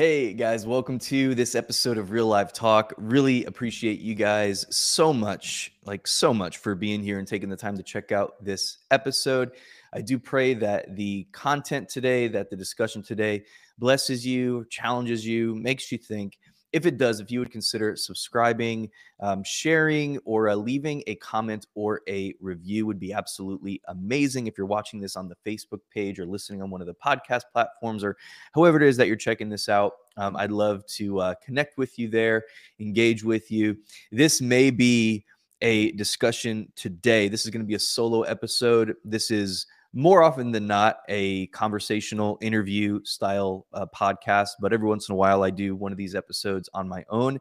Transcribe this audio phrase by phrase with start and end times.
[0.00, 2.94] Hey guys, welcome to this episode of Real Live Talk.
[2.96, 7.56] Really appreciate you guys so much, like so much, for being here and taking the
[7.56, 9.50] time to check out this episode.
[9.92, 13.44] I do pray that the content today, that the discussion today
[13.76, 16.38] blesses you, challenges you, makes you think,
[16.72, 21.66] if it does, if you would consider subscribing, um, sharing, or uh, leaving a comment
[21.74, 24.46] or a review would be absolutely amazing.
[24.46, 27.42] If you're watching this on the Facebook page or listening on one of the podcast
[27.52, 28.16] platforms or
[28.54, 31.98] however it is that you're checking this out, um, I'd love to uh, connect with
[31.98, 32.44] you there,
[32.78, 33.76] engage with you.
[34.12, 35.24] This may be
[35.62, 37.28] a discussion today.
[37.28, 38.94] This is going to be a solo episode.
[39.04, 45.08] This is more often than not a conversational interview style uh, podcast, but every once
[45.08, 47.40] in a while I do one of these episodes on my own.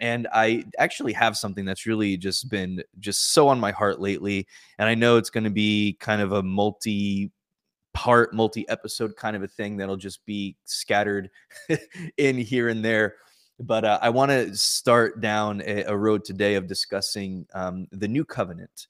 [0.00, 4.46] And I actually have something that's really just been just so on my heart lately.
[4.78, 7.32] And I know it's going to be kind of a multi
[7.94, 11.30] part, multi episode kind of a thing that'll just be scattered
[12.16, 13.16] in here and there.
[13.58, 18.06] But uh, I want to start down a, a, road today of discussing um, the
[18.06, 18.86] new covenant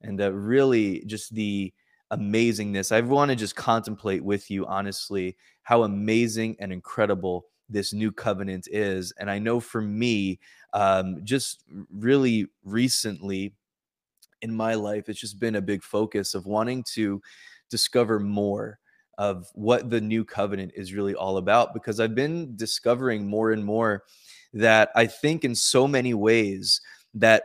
[0.00, 1.72] and uh, really just the
[2.12, 2.92] amazingness.
[2.92, 8.68] I want to just contemplate with you, honestly, how amazing and incredible this new covenant
[8.70, 9.12] is.
[9.18, 10.38] And I know for me,
[10.74, 13.54] um, just really recently
[14.42, 17.22] in my life, it's just been a big focus of wanting to
[17.70, 18.78] discover more
[19.18, 23.64] of what the new covenant is really all about because I've been discovering more and
[23.64, 24.04] more
[24.52, 26.80] that I think in so many ways
[27.14, 27.44] that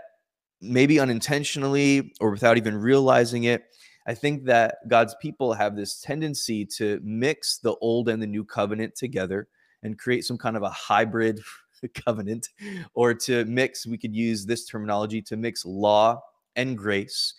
[0.61, 3.65] maybe unintentionally or without even realizing it,
[4.07, 8.45] I think that God's people have this tendency to mix the old and the new
[8.45, 9.47] covenant together
[9.83, 11.41] and create some kind of a hybrid
[12.05, 12.49] covenant,
[12.93, 16.21] or to mix, we could use this terminology to mix law
[16.55, 17.33] and grace.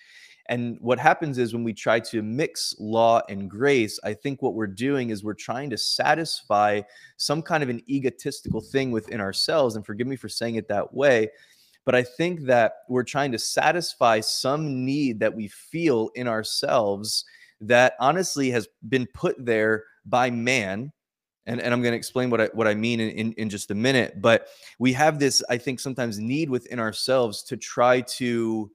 [0.51, 4.55] And what happens is when we try to mix law and grace, I think what
[4.55, 6.81] we're doing is we're trying to satisfy
[7.19, 9.77] some kind of an egotistical thing within ourselves.
[9.77, 11.29] And forgive me for saying it that way,
[11.89, 17.25] but I think that we're trying to satisfy some need that we feel in ourselves
[17.63, 20.93] that honestly has been put there by man.
[21.47, 23.71] And, and I'm going to explain what I what I mean in, in, in just
[23.71, 24.21] a minute.
[24.21, 28.71] But we have this, I think, sometimes need within ourselves to try to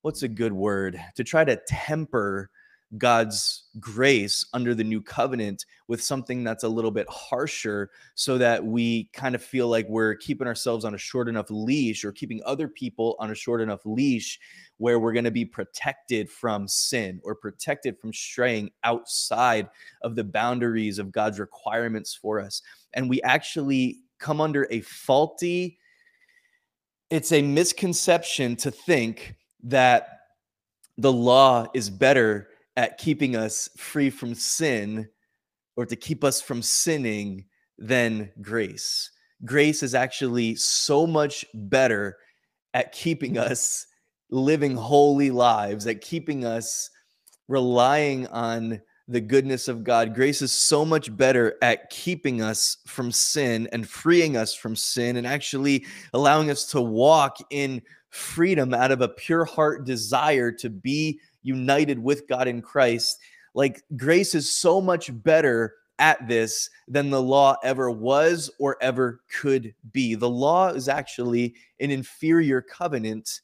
[0.00, 2.50] what's a good word to try to temper
[2.98, 8.62] God's grace under the new covenant with something that's a little bit harsher so that
[8.62, 12.42] we kind of feel like we're keeping ourselves on a short enough leash or keeping
[12.44, 14.38] other people on a short enough leash
[14.76, 19.68] where we're going to be protected from sin or protected from straying outside
[20.02, 22.60] of the boundaries of God's requirements for us.
[22.92, 25.78] And we actually come under a faulty,
[27.10, 30.18] it's a misconception to think that
[30.98, 35.08] the law is better at keeping us free from sin
[35.76, 37.44] or to keep us from sinning
[37.78, 39.10] than grace.
[39.44, 42.16] Grace is actually so much better
[42.74, 43.86] at keeping us
[44.30, 46.88] living holy lives, at keeping us
[47.48, 50.14] relying on the goodness of God.
[50.14, 55.16] Grace is so much better at keeping us from sin and freeing us from sin
[55.16, 55.84] and actually
[56.14, 61.98] allowing us to walk in freedom out of a pure heart desire to be united
[61.98, 63.18] with God in Christ.
[63.54, 69.20] Like grace is so much better at this than the law ever was or ever
[69.40, 70.14] could be.
[70.14, 73.40] The law is actually an inferior covenant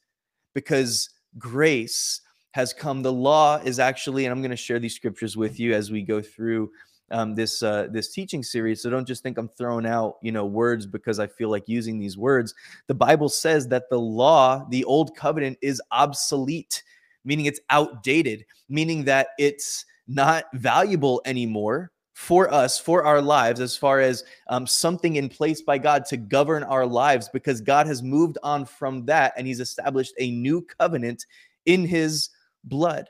[0.53, 2.21] because grace
[2.51, 3.01] has come.
[3.01, 6.01] The law is actually, and I'm going to share these scriptures with you as we
[6.01, 6.71] go through
[7.11, 8.81] um, this uh, this teaching series.
[8.81, 11.97] So don't just think I'm throwing out you know words because I feel like using
[11.97, 12.53] these words.
[12.87, 16.83] The Bible says that the law, the old covenant, is obsolete
[17.25, 23.77] meaning it's outdated, meaning that it's not valuable anymore for us, for our lives, as
[23.77, 28.03] far as um, something in place by God to govern our lives, because God has
[28.03, 31.25] moved on from that and He's established a new covenant
[31.65, 32.29] in His
[32.65, 33.09] blood.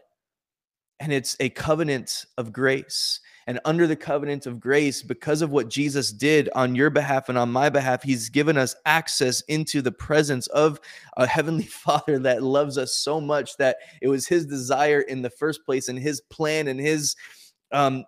[1.00, 3.20] And it's a covenant of grace
[3.50, 7.38] and under the covenant of grace, because of what Jesus did on your behalf and
[7.38, 10.80] on my behalf, he's given us access into the presence of
[11.18, 15.32] a heavenly Father that loves us so much that it was his desire in the
[15.32, 17.16] first place and his plan and his
[17.72, 18.06] um,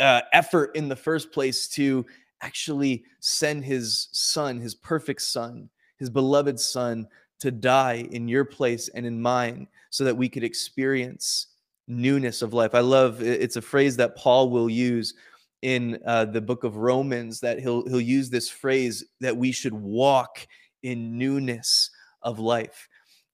[0.00, 2.06] uh, effort in the first place to
[2.40, 5.68] actually send his son, his perfect son,
[5.98, 7.06] his beloved son,
[7.38, 11.48] to die in your place and in mine so that we could experience
[11.86, 12.74] newness of life.
[12.74, 15.14] I love it's a phrase that Paul will use
[15.62, 19.74] in uh, the book of Romans that he'll he'll use this phrase that we should
[19.74, 20.46] walk
[20.82, 21.90] in newness
[22.22, 22.88] of life.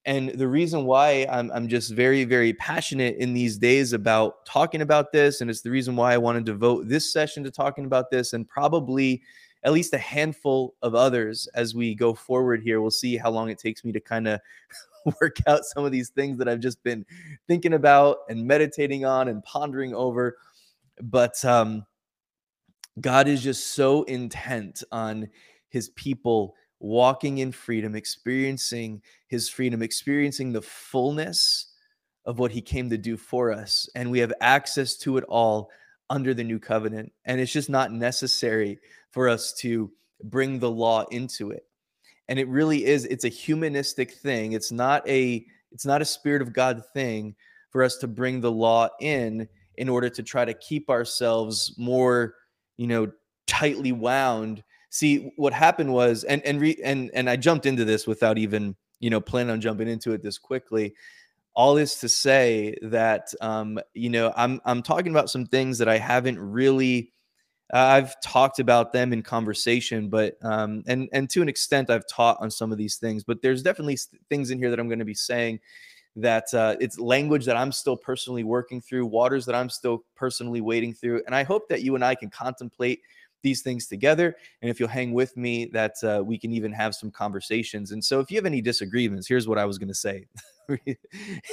[0.07, 4.81] And the reason why I'm, I'm just very, very passionate in these days about talking
[4.81, 7.85] about this, and it's the reason why I want to devote this session to talking
[7.85, 9.23] about this, and probably
[9.63, 12.81] at least a handful of others as we go forward here.
[12.81, 14.41] We'll see how long it takes me to kind of
[15.21, 17.05] work out some of these things that I've just been
[17.47, 20.39] thinking about and meditating on and pondering over.
[21.03, 21.85] But um,
[23.01, 25.29] God is just so intent on
[25.69, 31.67] his people walking in freedom, experiencing his freedom, experiencing the fullness
[32.25, 33.89] of what he came to do for us.
[33.95, 35.71] And we have access to it all
[36.11, 37.13] under the new covenant.
[37.25, 38.79] And it's just not necessary
[39.11, 39.91] for us to
[40.25, 41.65] bring the law into it.
[42.29, 44.53] And it really is, it's a humanistic thing.
[44.53, 47.37] It's not a it's not a spirit of God thing
[47.71, 52.35] for us to bring the law in in order to try to keep ourselves more,
[52.77, 53.11] you know,
[53.47, 58.07] tightly wound see what happened was and and re, and and I jumped into this
[58.07, 60.95] without even you know planning on jumping into it this quickly
[61.55, 65.89] all this to say that um you know I'm I'm talking about some things that
[65.89, 67.13] I haven't really
[67.73, 72.07] uh, I've talked about them in conversation but um and and to an extent I've
[72.07, 73.99] taught on some of these things but there's definitely
[74.29, 75.61] things in here that I'm going to be saying
[76.17, 80.61] that uh, it's language that I'm still personally working through, waters that I'm still personally
[80.61, 81.23] wading through.
[81.27, 83.01] And I hope that you and I can contemplate
[83.43, 84.37] these things together.
[84.61, 87.93] And if you'll hang with me, that uh, we can even have some conversations.
[87.93, 90.27] And so, if you have any disagreements, here's what I was going to say.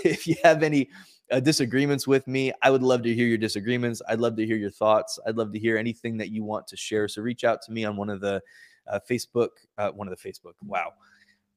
[0.04, 0.90] if you have any
[1.32, 4.02] uh, disagreements with me, I would love to hear your disagreements.
[4.08, 5.20] I'd love to hear your thoughts.
[5.28, 7.08] I'd love to hear anything that you want to share.
[7.08, 8.42] So, reach out to me on one of the
[8.88, 10.54] uh, Facebook, uh, one of the Facebook.
[10.64, 10.94] Wow,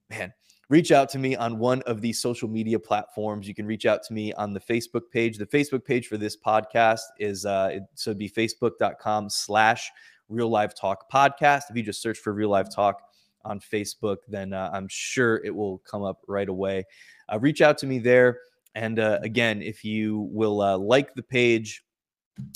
[0.08, 0.32] man
[0.70, 3.46] reach out to me on one of these social media platforms.
[3.46, 5.36] You can reach out to me on the Facebook page.
[5.36, 9.90] The Facebook page for this podcast is uh, it, so it'd be facebook.com slash
[10.28, 11.64] Real Live Talk podcast.
[11.68, 13.02] If you just search for Real Live Talk
[13.44, 16.84] on Facebook, then uh, I'm sure it will come up right away.
[17.32, 18.38] Uh, reach out to me there.
[18.74, 21.82] And uh, again, if you will uh, like the page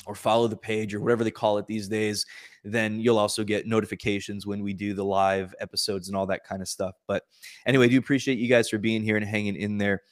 [0.06, 2.24] or follow the page or whatever they call it these days,
[2.62, 6.62] then you'll also get notifications when we do the live episodes and all that kind
[6.62, 6.94] of stuff.
[7.06, 7.24] But
[7.66, 10.02] anyway, I do appreciate you guys for being here and hanging in there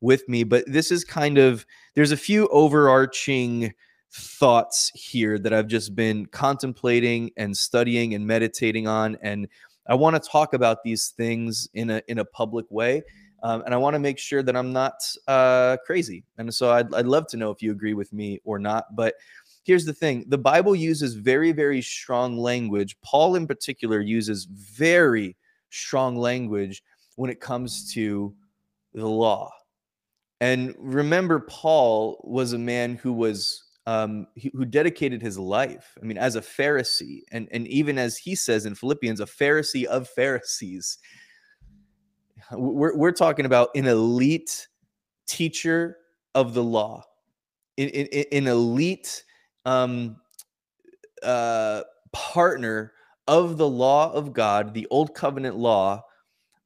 [0.00, 0.44] with me.
[0.44, 1.64] But this is kind of,
[1.94, 3.72] there's a few overarching
[4.12, 9.16] thoughts here that I've just been contemplating and studying and meditating on.
[9.22, 9.48] And
[9.88, 13.02] I want to talk about these things in a in a public way.
[13.42, 14.94] Um, and I want to make sure that I'm not
[15.26, 16.24] uh, crazy.
[16.38, 18.94] And so I'd, I'd love to know if you agree with me or not.
[18.94, 19.14] But
[19.64, 22.96] here's the thing the Bible uses very, very strong language.
[23.02, 25.36] Paul, in particular, uses very
[25.70, 26.82] strong language
[27.16, 28.34] when it comes to
[28.94, 29.50] the law.
[30.40, 35.96] And remember, Paul was a man who was um, who dedicated his life.
[36.00, 39.84] I mean, as a Pharisee, and and even as he says in Philippians, a Pharisee
[39.84, 40.98] of Pharisees.
[42.52, 44.68] We're we're talking about an elite
[45.26, 45.96] teacher
[46.34, 47.04] of the law,
[47.78, 49.24] an, an, elite
[49.64, 50.16] um,
[51.22, 51.82] uh,
[52.12, 52.92] partner
[53.26, 56.02] of the law of God, the old covenant law.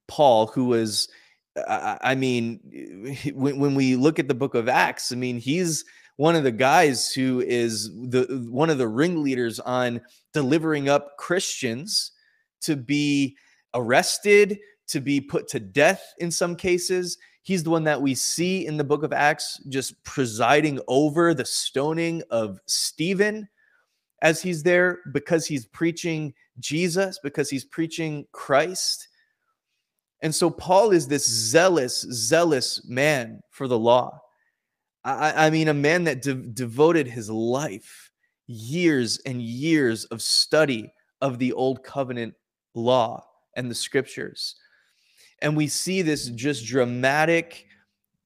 [0.09, 1.09] Paul, who was,
[1.57, 2.61] I, I mean,
[3.35, 5.85] when, when we look at the book of Acts, I mean, he's
[6.17, 10.01] one of the guys who is the one of the ringleaders on
[10.33, 12.13] delivering up Christians
[12.63, 13.37] to be
[13.75, 14.59] arrested,
[14.89, 17.19] to be put to death in some cases.
[17.43, 21.45] He's the one that we see in the book of Acts just presiding over the
[21.45, 23.49] stoning of Stephen
[24.23, 29.09] as he's there because he's preaching Jesus, because he's preaching Christ.
[30.23, 34.21] And so Paul is this zealous, zealous man for the law.
[35.07, 38.11] I, I mean, a man that de- devoted his life,
[38.49, 42.35] years and years of study of the old covenant
[42.75, 44.57] law and the scriptures.
[45.43, 47.67] And we see this just dramatic,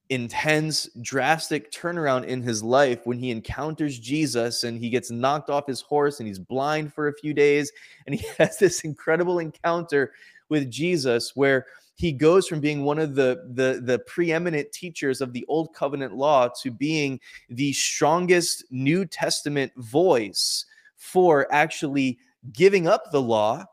[0.08, 5.66] intense, drastic turnaround in his life when he encounters Jesus and he gets knocked off
[5.66, 7.70] his horse and he's blind for a few days.
[8.06, 10.12] And he has this incredible encounter
[10.48, 11.66] with Jesus where
[12.00, 16.16] he goes from being one of the, the the preeminent teachers of the old covenant
[16.16, 20.64] law to being the strongest new testament voice
[20.96, 22.18] for actually
[22.52, 23.66] giving up the law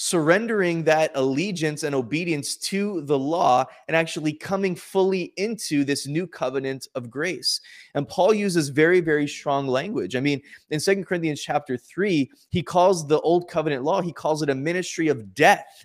[0.00, 6.24] surrendering that allegiance and obedience to the law and actually coming fully into this new
[6.24, 7.60] covenant of grace.
[7.94, 10.14] And Paul uses very, very strong language.
[10.14, 14.40] I mean, in Second Corinthians chapter 3, he calls the old covenant law, he calls
[14.40, 15.84] it a ministry of death.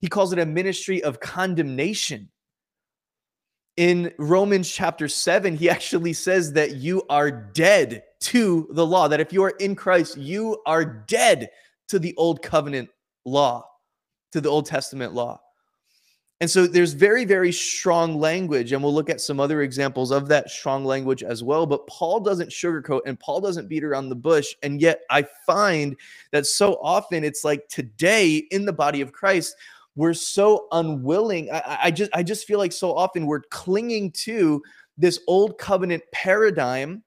[0.00, 2.30] He calls it a ministry of condemnation.
[3.76, 9.20] In Romans chapter 7, he actually says that you are dead to the law, that
[9.20, 11.50] if you are in Christ, you are dead
[11.88, 12.88] to the old covenant
[13.24, 13.64] law,
[14.32, 15.40] to the Old Testament law.
[16.40, 20.28] And so there's very, very strong language, and we'll look at some other examples of
[20.28, 21.66] that strong language as well.
[21.66, 24.54] But Paul doesn't sugarcoat and Paul doesn't beat around the bush.
[24.62, 25.96] And yet I find
[26.30, 29.56] that so often it's like today in the body of Christ,
[29.98, 31.50] we're so unwilling.
[31.50, 34.62] I, I just I just feel like so often we're clinging to
[34.96, 37.02] this old covenant paradigm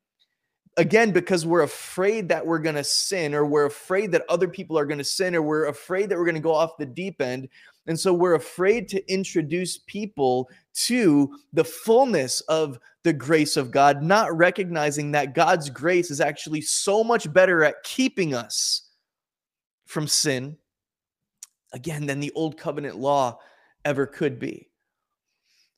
[0.76, 4.78] again because we're afraid that we're going to sin or we're afraid that other people
[4.78, 7.22] are going to sin or we're afraid that we're going to go off the deep
[7.22, 7.48] end
[7.88, 14.04] and so we're afraid to introduce people to the fullness of the grace of God,
[14.04, 18.90] not recognizing that God's grace is actually so much better at keeping us
[19.88, 20.58] from sin,
[21.74, 23.40] again, than the old covenant law
[23.86, 24.72] ever could be.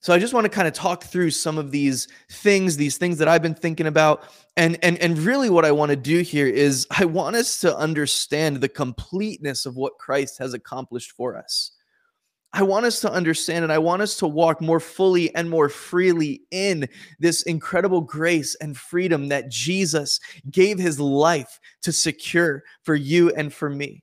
[0.03, 3.17] So I just want to kind of talk through some of these things, these things
[3.19, 4.23] that I've been thinking about.
[4.57, 7.75] And and and really what I want to do here is I want us to
[7.77, 11.71] understand the completeness of what Christ has accomplished for us.
[12.55, 15.69] I want us to understand and I want us to walk more fully and more
[15.69, 20.19] freely in this incredible grace and freedom that Jesus
[20.51, 24.02] gave his life to secure for you and for me.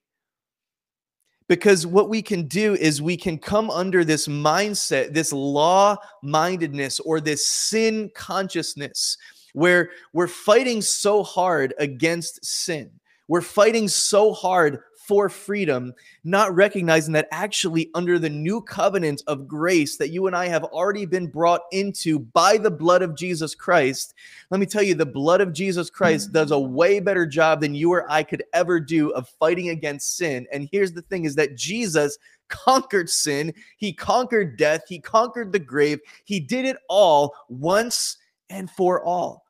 [1.50, 7.00] Because what we can do is we can come under this mindset, this law mindedness,
[7.00, 9.18] or this sin consciousness,
[9.52, 12.88] where we're fighting so hard against sin.
[13.26, 14.78] We're fighting so hard
[15.10, 20.36] for freedom, not recognizing that actually, under the new covenant of grace that you and
[20.36, 24.14] I have already been brought into by the blood of Jesus Christ,
[24.50, 26.34] let me tell you, the blood of Jesus Christ mm.
[26.34, 30.16] does a way better job than you or I could ever do of fighting against
[30.16, 30.46] sin.
[30.52, 35.58] And here's the thing is that Jesus conquered sin, he conquered death, he conquered the
[35.58, 38.16] grave, he did it all once
[38.48, 39.44] and for all.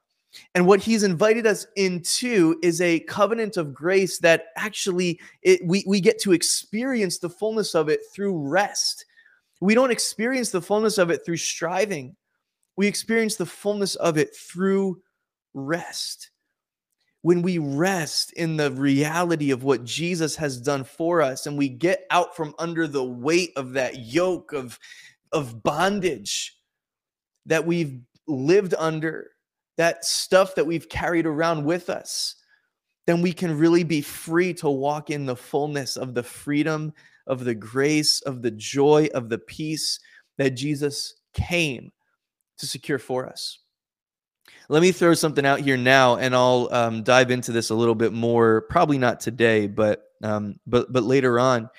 [0.55, 5.85] And what he's invited us into is a covenant of grace that actually it, we,
[5.87, 9.05] we get to experience the fullness of it through rest.
[9.61, 12.17] We don't experience the fullness of it through striving,
[12.77, 15.03] we experience the fullness of it through
[15.53, 16.31] rest.
[17.23, 21.69] When we rest in the reality of what Jesus has done for us and we
[21.69, 24.79] get out from under the weight of that yoke of,
[25.31, 26.57] of bondage
[27.45, 29.33] that we've lived under
[29.81, 32.35] that stuff that we've carried around with us,
[33.07, 36.93] then we can really be free to walk in the fullness of the freedom,
[37.27, 39.99] of the grace, of the joy, of the peace
[40.37, 41.91] that Jesus came
[42.59, 43.61] to secure for us.
[44.69, 47.95] Let me throw something out here now, and I'll um, dive into this a little
[47.95, 48.67] bit more.
[48.69, 51.71] Probably not today, but um, but but later on.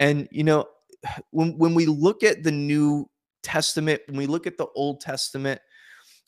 [0.00, 0.66] And you know,
[1.30, 3.08] when when we look at the New
[3.44, 5.60] Testament, when we look at the Old Testament,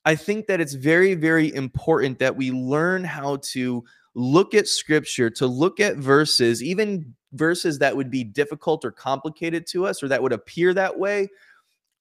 [0.07, 3.85] I think that it's very, very important that we learn how to
[4.15, 9.67] look at scripture, to look at verses, even verses that would be difficult or complicated
[9.67, 11.29] to us or that would appear that way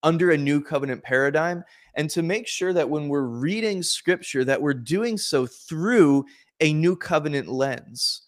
[0.03, 1.63] under a new covenant paradigm
[1.95, 6.24] and to make sure that when we're reading scripture that we're doing so through
[6.59, 8.21] a new covenant lens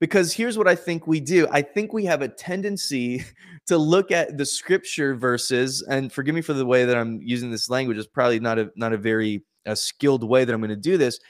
[0.00, 1.46] because here's what I think we do.
[1.50, 3.24] I think we have a tendency
[3.68, 7.50] to look at the scripture verses, and forgive me for the way that I'm using
[7.50, 7.98] this language.
[7.98, 10.96] It's probably not a not a very a skilled way that I'm going to do
[10.96, 11.20] this,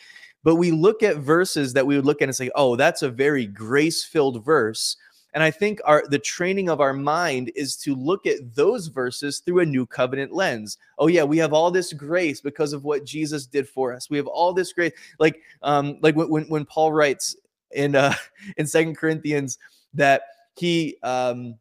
[0.44, 3.10] but we look at verses that we would look at and say, "Oh, that's a
[3.10, 4.96] very grace-filled verse."
[5.34, 9.40] And I think our the training of our mind is to look at those verses
[9.40, 10.78] through a new covenant lens.
[10.98, 14.08] Oh yeah, we have all this grace because of what Jesus did for us.
[14.08, 17.36] We have all this grace, like um, like when when Paul writes
[17.72, 18.14] in uh
[18.56, 19.58] in second corinthians
[19.94, 20.22] that
[20.56, 21.56] he um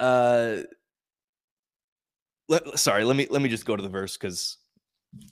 [0.00, 0.62] uh
[2.48, 4.56] let, sorry let me let me just go to the verse because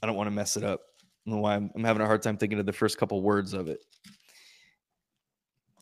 [0.03, 0.83] i don't want to mess it up.
[1.27, 3.69] I why I'm, I'm having a hard time thinking of the first couple words of
[3.69, 3.81] it.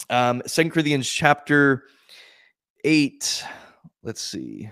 [0.08, 1.84] Um second corinthians chapter
[2.84, 3.44] 8
[4.02, 4.70] let's see.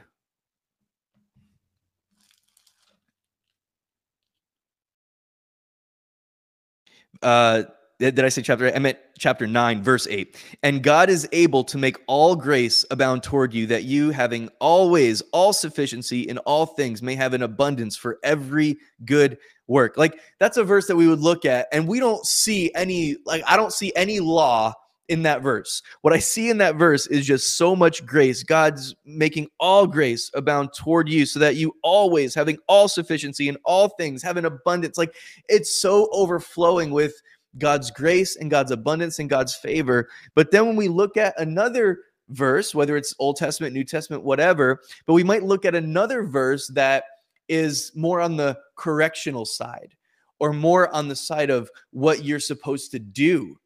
[7.21, 7.65] Uh
[7.99, 8.75] did I say chapter 8?
[8.75, 10.37] I meant chapter 9, verse 8.
[10.63, 15.23] And God is able to make all grace abound toward you, that you, having always
[15.33, 19.97] all sufficiency in all things, may have an abundance for every good work.
[19.97, 23.43] Like that's a verse that we would look at, and we don't see any, like,
[23.47, 24.75] I don't see any law
[25.09, 25.83] in that verse.
[26.01, 28.43] What I see in that verse is just so much grace.
[28.43, 33.57] God's making all grace abound toward you so that you always having all sufficiency in
[33.65, 34.97] all things, have an abundance.
[34.97, 35.15] Like
[35.49, 37.15] it's so overflowing with
[37.59, 40.09] God's grace and God's abundance and God's favor.
[40.35, 44.81] But then when we look at another verse, whether it's Old Testament, New Testament, whatever,
[45.07, 47.05] but we might look at another verse that
[47.49, 49.95] is more on the correctional side
[50.41, 53.57] or more on the side of what you're supposed to do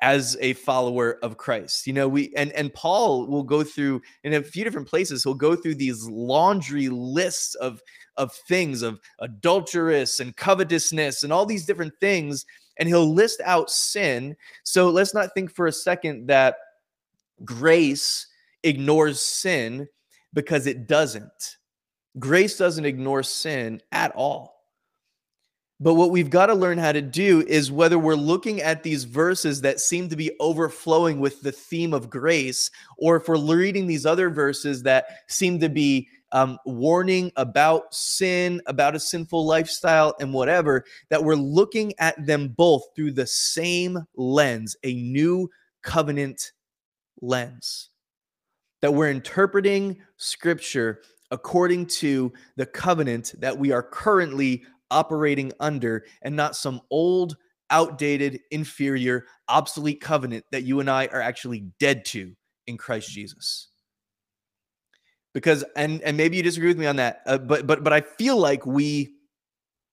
[0.00, 1.86] as a follower of Christ.
[1.86, 5.34] You know, we and and Paul will go through in a few different places, he'll
[5.34, 7.80] go through these laundry lists of
[8.16, 12.44] of things of adulterous and covetousness and all these different things
[12.78, 14.36] and he'll list out sin.
[14.62, 16.56] So let's not think for a second that
[17.44, 18.26] grace
[18.62, 19.88] ignores sin
[20.32, 21.56] because it doesn't.
[22.18, 24.57] Grace doesn't ignore sin at all.
[25.80, 29.04] But what we've got to learn how to do is whether we're looking at these
[29.04, 33.86] verses that seem to be overflowing with the theme of grace, or if we're reading
[33.86, 40.14] these other verses that seem to be um, warning about sin, about a sinful lifestyle,
[40.18, 45.48] and whatever, that we're looking at them both through the same lens, a new
[45.82, 46.52] covenant
[47.20, 47.90] lens.
[48.82, 56.36] That we're interpreting scripture according to the covenant that we are currently operating under and
[56.36, 57.36] not some old,
[57.70, 62.34] outdated, inferior, obsolete covenant that you and I are actually dead to
[62.66, 63.68] in Christ Jesus.
[65.34, 68.00] Because and and maybe you disagree with me on that, uh, but but but I
[68.00, 69.14] feel like we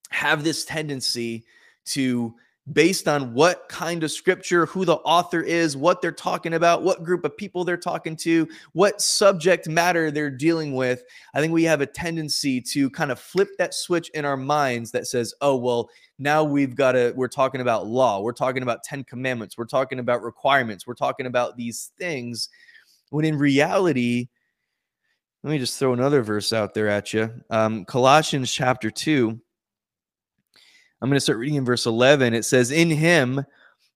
[0.10, 1.46] have this tendency
[1.88, 2.34] to
[2.74, 7.04] based on what kind of scripture, who the author is, what they're talking about, what
[7.04, 11.04] group of people they're talking to, what subject matter they're dealing with.
[11.36, 14.92] I think we have a tendency to kind of flip that switch in our minds
[14.92, 18.84] that says, oh, well, now we've got to, we're talking about law, we're talking about
[18.84, 22.50] 10 commandments, we're talking about requirements, we're talking about these things.
[23.12, 24.30] When in reality,
[25.44, 27.32] let me just throw another verse out there at you.
[27.52, 29.40] Um, Colossians chapter 2
[31.06, 32.34] I'm going to start reading in verse 11.
[32.34, 33.46] It says, In him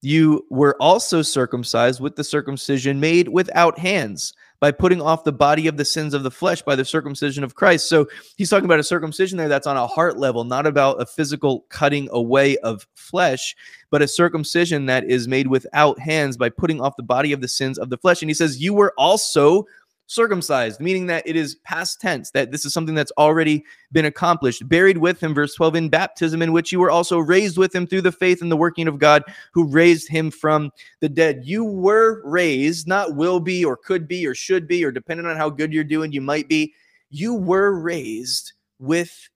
[0.00, 5.66] you were also circumcised with the circumcision made without hands by putting off the body
[5.66, 7.88] of the sins of the flesh by the circumcision of Christ.
[7.88, 11.06] So he's talking about a circumcision there that's on a heart level, not about a
[11.06, 13.56] physical cutting away of flesh,
[13.90, 17.48] but a circumcision that is made without hands by putting off the body of the
[17.48, 18.22] sins of the flesh.
[18.22, 19.66] And he says, You were also
[20.10, 24.68] circumcised, meaning that it is past tense, that this is something that's already been accomplished.
[24.68, 27.86] Buried with him, verse 12, in baptism, in which you were also raised with him
[27.86, 31.42] through the faith and the working of God who raised him from the dead.
[31.44, 35.36] You were raised, not will be or could be or should be, or depending on
[35.36, 36.74] how good you're doing, you might be.
[37.10, 39.28] You were raised with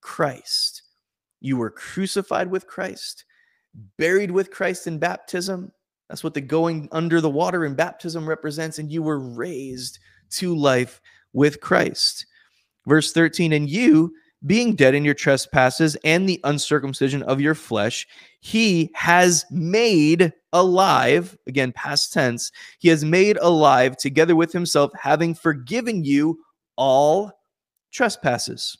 [0.00, 0.82] Christ.
[1.42, 3.26] You were crucified with Christ,
[3.98, 5.70] buried with Christ in baptism.
[6.08, 8.78] That's what the going under the water in baptism represents.
[8.78, 9.98] And you were raised
[10.38, 11.00] to life
[11.32, 12.26] with Christ.
[12.86, 14.14] Verse 13, and you,
[14.46, 18.06] being dead in your trespasses and the uncircumcision of your flesh,
[18.40, 25.34] he has made alive, again, past tense, he has made alive together with himself, having
[25.34, 26.38] forgiven you
[26.76, 27.32] all
[27.90, 28.76] trespasses.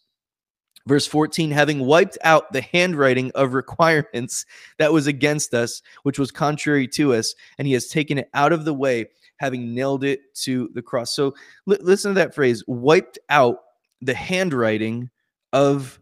[0.86, 4.44] Verse 14, having wiped out the handwriting of requirements
[4.78, 8.52] that was against us, which was contrary to us, and he has taken it out
[8.52, 9.06] of the way,
[9.38, 11.14] having nailed it to the cross.
[11.14, 11.34] So
[11.66, 13.58] li- listen to that phrase wiped out
[14.00, 15.10] the handwriting
[15.52, 16.00] of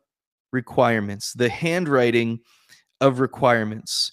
[0.53, 2.40] requirements, the handwriting
[3.01, 4.12] of requirements.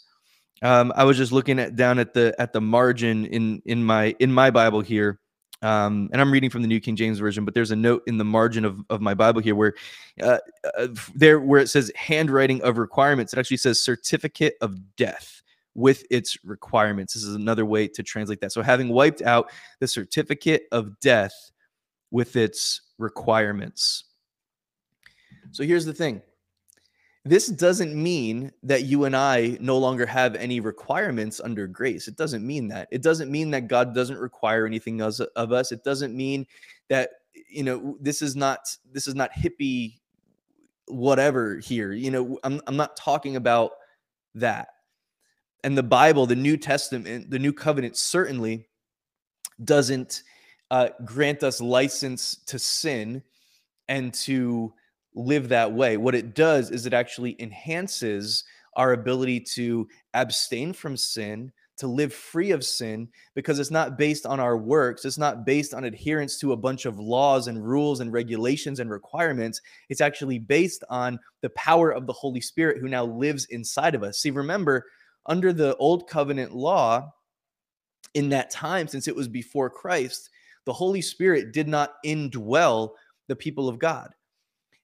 [0.61, 4.15] Um, I was just looking at down at the at the margin in in my
[4.19, 5.19] in my Bible here,
[5.61, 8.17] um, and I'm reading from the New King James Version, but there's a note in
[8.17, 9.73] the margin of, of my Bible here where
[10.21, 10.39] uh,
[10.77, 13.33] uh, there where it says handwriting of requirements.
[13.33, 15.38] It actually says certificate of death
[15.75, 17.13] with its requirements.
[17.13, 18.51] This is another way to translate that.
[18.51, 21.51] So, having wiped out the certificate of death
[22.11, 24.05] with its requirements.
[25.51, 26.21] So, here's the thing
[27.25, 32.07] this doesn't mean that you and I no longer have any requirements under grace.
[32.07, 32.87] It doesn't mean that.
[32.91, 35.71] It doesn't mean that God doesn't require anything of us.
[35.71, 36.47] It doesn't mean
[36.89, 37.09] that
[37.49, 38.59] you know this is not
[38.91, 39.99] this is not hippie
[40.87, 41.91] whatever here.
[41.91, 43.71] You know, I'm I'm not talking about
[44.35, 44.69] that
[45.63, 48.67] and the Bible, the New Testament, the New Covenant certainly
[49.63, 50.23] doesn't
[50.71, 53.23] uh, grant us license to sin
[53.87, 54.73] and to
[55.15, 55.97] live that way.
[55.97, 58.43] What it does is it actually enhances
[58.75, 64.25] our ability to abstain from sin, to live free of sin, because it's not based
[64.25, 65.05] on our works.
[65.05, 68.89] It's not based on adherence to a bunch of laws and rules and regulations and
[68.89, 69.59] requirements.
[69.89, 74.03] It's actually based on the power of the Holy Spirit who now lives inside of
[74.03, 74.19] us.
[74.19, 74.85] See, remember,
[75.29, 77.13] under the old covenant law,
[78.15, 80.29] in that time, since it was before Christ,
[80.65, 82.91] the Holy Spirit did not indwell
[83.27, 84.13] the people of God.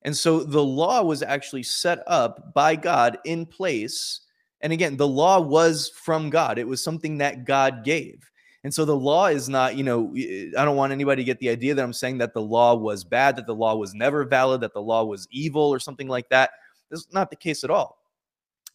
[0.03, 4.21] And so the law was actually set up by God in place.
[4.61, 8.29] And again, the law was from God, it was something that God gave.
[8.63, 11.49] And so the law is not, you know, I don't want anybody to get the
[11.49, 14.61] idea that I'm saying that the law was bad, that the law was never valid,
[14.61, 16.49] that the law was evil or something like that.
[16.89, 17.99] That's not the case at all.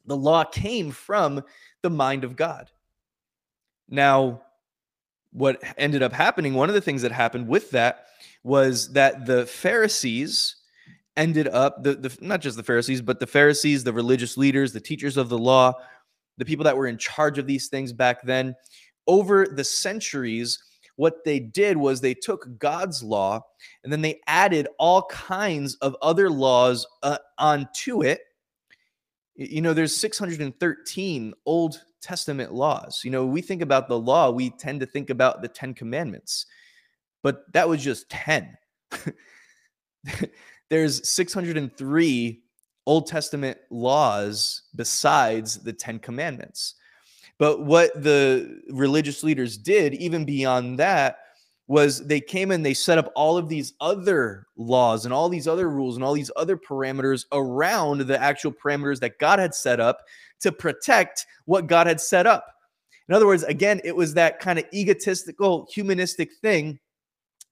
[0.06, 1.44] The law came from
[1.82, 2.70] the mind of God.
[3.88, 4.42] Now,
[5.32, 8.06] what ended up happening, one of the things that happened with that
[8.42, 10.56] was that the Pharisees
[11.16, 14.80] ended up the, the not just the Pharisees, but the Pharisees, the religious leaders, the
[14.80, 15.74] teachers of the law,
[16.38, 18.54] the people that were in charge of these things back then,
[19.06, 20.58] over the centuries,
[20.96, 23.40] what they did was they took God's law
[23.82, 28.20] and then they added all kinds of other laws uh, onto it.
[29.40, 33.00] You know, there's 613 Old Testament laws.
[33.02, 36.44] You know, we think about the law, we tend to think about the 10 commandments,
[37.22, 38.54] but that was just 10.
[40.68, 42.42] there's 603
[42.84, 46.74] Old Testament laws besides the 10 commandments.
[47.38, 51.16] But what the religious leaders did, even beyond that,
[51.70, 55.46] was they came and they set up all of these other laws and all these
[55.46, 59.78] other rules and all these other parameters around the actual parameters that God had set
[59.78, 60.00] up
[60.40, 62.44] to protect what God had set up.
[63.08, 66.80] In other words, again, it was that kind of egotistical, humanistic thing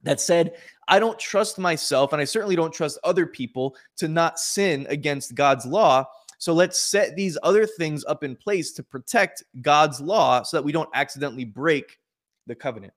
[0.03, 0.57] that said,
[0.89, 5.37] I don't trust myself, and I certainly don't trust other people to not sin against
[5.37, 6.05] God's law.
[6.39, 10.65] So let's set these other things up in place to protect God's law so that
[10.65, 12.01] we don't accidentally break
[12.49, 12.95] the covenant.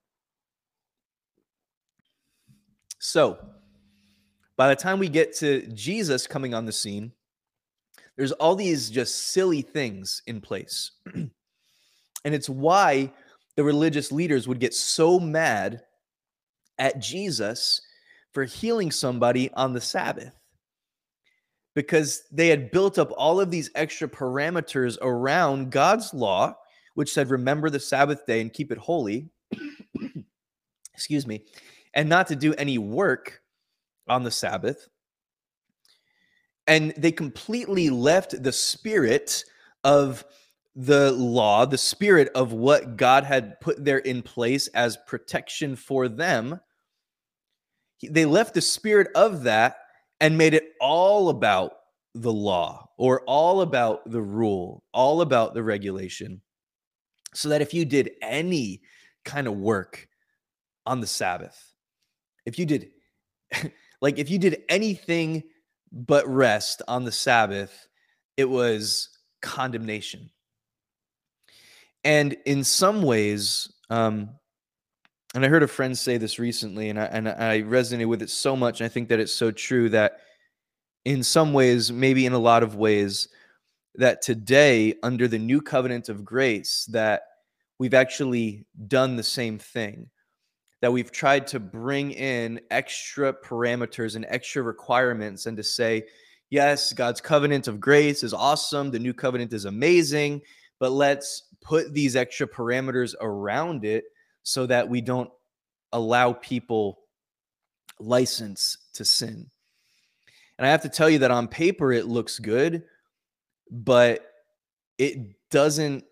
[3.04, 3.40] So,
[4.58, 7.12] by the time we get to Jesus coming on the scene,
[8.16, 10.92] there's all these just silly things in place.
[11.16, 11.32] and
[12.24, 13.12] it's why
[13.56, 15.82] the religious leaders would get so mad
[16.78, 17.82] at Jesus
[18.34, 20.38] for healing somebody on the Sabbath
[21.74, 26.56] because they had built up all of these extra parameters around God's law,
[26.94, 29.28] which said, remember the Sabbath day and keep it holy.
[30.94, 31.44] Excuse me.
[31.94, 33.42] And not to do any work
[34.08, 34.88] on the Sabbath
[36.68, 39.44] and they completely left the spirit
[39.84, 40.24] of
[40.76, 46.08] the law, the spirit of what God had put there in place as protection for
[46.08, 46.60] them.
[48.02, 49.78] They left the spirit of that
[50.22, 51.74] and made it all about
[52.14, 56.42] the law or all about the rule, all about the regulation.
[57.34, 58.82] So that if you did any
[59.26, 60.08] kind of work
[60.86, 61.71] on the Sabbath,
[62.46, 62.90] if you did,
[64.02, 65.44] like, if you did anything
[65.92, 67.88] but rest on the Sabbath,
[68.38, 69.10] it was
[69.42, 70.30] condemnation.
[72.04, 74.30] And in some ways, um,
[75.34, 78.30] and I heard a friend say this recently, and I, and I resonated with it
[78.30, 78.82] so much.
[78.82, 80.20] And I think that it's so true that
[81.06, 83.30] in some ways, maybe in a lot of ways,
[83.96, 87.24] that today, under the new covenant of grace, that
[87.80, 90.10] we've actually done the same thing
[90.82, 96.04] that we've tried to bring in extra parameters and extra requirements and to say,
[96.50, 98.92] yes, God's covenant of grace is awesome.
[98.92, 100.42] The new covenant is amazing,
[100.80, 104.06] but let's put these extra parameters around it
[104.44, 105.30] so that we don't
[105.94, 107.00] allow people
[108.00, 109.48] license to sin.
[110.58, 112.84] And I have to tell you that on paper it looks good,
[113.70, 114.26] but
[114.98, 115.18] it
[115.50, 116.04] doesn't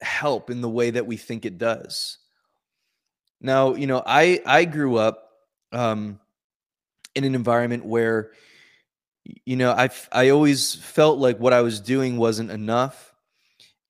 [0.00, 2.18] help in the way that we think it does.
[3.44, 5.28] Now, you know, I I grew up
[5.70, 6.18] um,
[7.14, 8.30] in an environment where,
[9.44, 13.12] you know, I I always felt like what I was doing wasn't enough,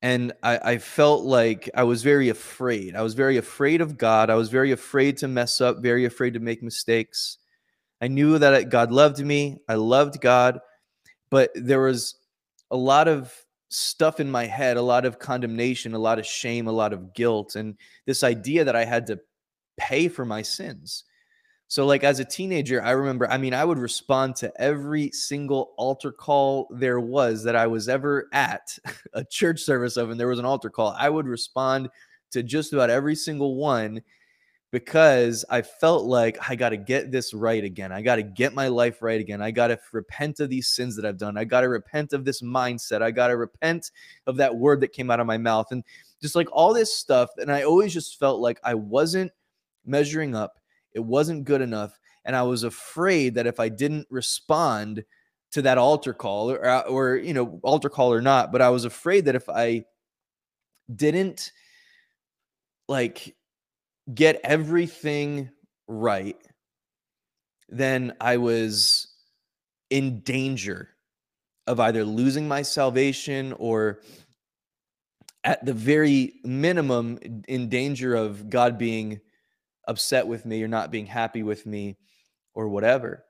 [0.01, 2.97] and I, I felt like I was very afraid.
[2.97, 4.29] I was very afraid of God.
[4.29, 5.77] I was very afraid to mess up.
[5.81, 7.37] Very afraid to make mistakes.
[8.01, 9.59] I knew that God loved me.
[9.69, 10.59] I loved God,
[11.29, 12.15] but there was
[12.71, 13.33] a lot of
[13.69, 17.13] stuff in my head, a lot of condemnation, a lot of shame, a lot of
[17.13, 19.19] guilt, and this idea that I had to
[19.77, 21.03] pay for my sins.
[21.67, 25.73] So, like as a teenager, I remember, I mean, I would respond to every single
[25.77, 28.77] altar call there was that I was ever at
[29.13, 30.95] a church service of, and there was an altar call.
[30.97, 31.89] I would respond
[32.31, 34.01] to just about every single one
[34.71, 37.91] because I felt like I got to get this right again.
[37.91, 39.41] I got to get my life right again.
[39.41, 41.37] I got to repent of these sins that I've done.
[41.37, 43.01] I got to repent of this mindset.
[43.01, 43.91] I got to repent
[44.27, 45.67] of that word that came out of my mouth.
[45.71, 45.83] And
[46.21, 47.29] just like all this stuff.
[47.37, 49.31] And I always just felt like I wasn't
[49.85, 50.59] measuring up.
[50.93, 51.99] It wasn't good enough.
[52.25, 55.03] And I was afraid that if I didn't respond
[55.51, 58.69] to that altar call or, uh, or you know, altar call or not, but I
[58.69, 59.85] was afraid that if I
[60.93, 61.51] didn't
[62.87, 63.35] like
[64.13, 65.49] get everything
[65.87, 66.37] right,
[67.69, 69.07] then I was
[69.89, 70.89] in danger
[71.67, 74.01] of either losing my salvation or
[75.43, 79.19] at the very minimum in danger of God being
[79.87, 81.97] upset with me or not being happy with me
[82.53, 83.25] or whatever.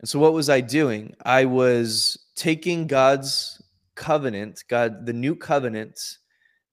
[0.00, 1.14] And so, what was I doing?
[1.24, 3.62] I was taking God's
[3.94, 5.98] covenant, God, the new covenant,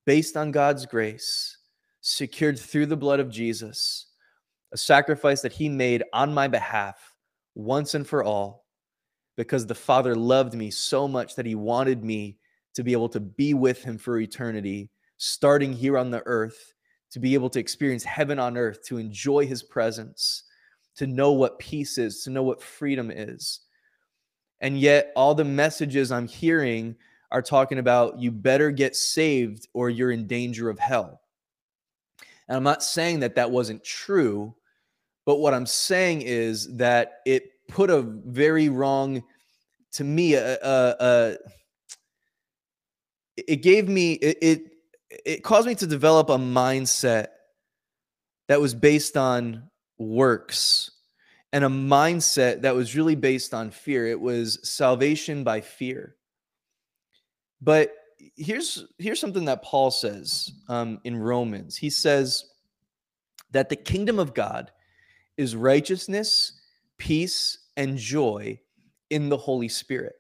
[0.06, 1.58] based on God's grace,
[2.02, 4.08] secured through the blood of Jesus,
[4.72, 7.14] a sacrifice that he made on my behalf
[7.56, 8.66] once and for all,
[9.38, 12.38] because the Father loved me so much that he wanted me
[12.74, 16.74] to be able to be with him for eternity, starting here on the earth,
[17.12, 20.44] to be able to experience heaven on earth, to enjoy his presence,
[20.96, 23.62] to know what peace is, to know what freedom is.
[24.62, 26.96] And yet, all the messages I'm hearing
[27.32, 31.22] are talking about you better get saved or you're in danger of hell.
[32.48, 34.56] And I'm not saying that that wasn't true,
[35.26, 39.24] but what I'm saying is that it put a very wrong,
[39.94, 41.38] to me, a, a, a
[43.38, 44.72] it gave me it, it
[45.10, 47.28] it caused me to develop a mindset
[48.48, 50.92] that was based on works
[51.52, 54.06] and a mindset that was really based on fear.
[54.08, 56.16] It was salvation by fear.
[57.62, 57.94] But
[58.36, 61.76] here's here's something that Paul says um, in Romans.
[61.76, 62.46] He says
[63.52, 64.72] that the kingdom of God
[65.38, 66.60] is righteousness,
[66.98, 68.60] peace, and joy
[69.10, 70.16] in the Holy Spirit.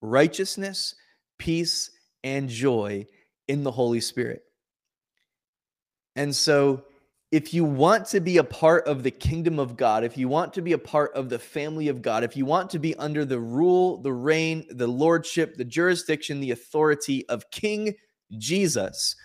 [0.00, 0.94] Righteousness,
[1.38, 1.90] peace,
[2.24, 3.06] and joy
[3.52, 4.42] in the Holy Spirit.
[6.16, 6.84] And so
[7.30, 10.54] if you want to be a part of the kingdom of God, if you want
[10.54, 13.26] to be a part of the family of God, if you want to be under
[13.26, 17.94] the rule, the reign, the lordship, the jurisdiction, the authority of King
[18.38, 19.16] Jesus,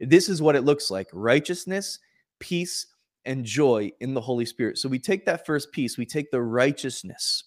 [0.00, 1.98] this is what it looks like righteousness,
[2.40, 2.86] peace,
[3.26, 4.78] and joy in the Holy Spirit.
[4.78, 7.44] So we take that first piece, we take the righteousness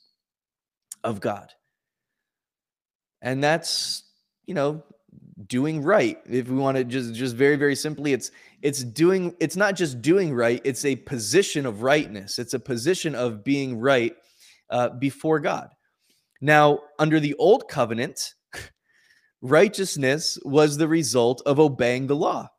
[1.04, 1.54] of God.
[3.24, 4.04] And that's,
[4.46, 4.84] you know,
[5.48, 6.18] doing right.
[6.26, 10.02] If we want to just just very very simply it's it's doing it's not just
[10.02, 12.40] doing right it's a position of rightness.
[12.40, 14.16] It's a position of being right
[14.70, 15.70] uh, before god.
[16.42, 18.36] Now under the old covenant
[19.42, 22.50] righteousness was the result of obeying the law.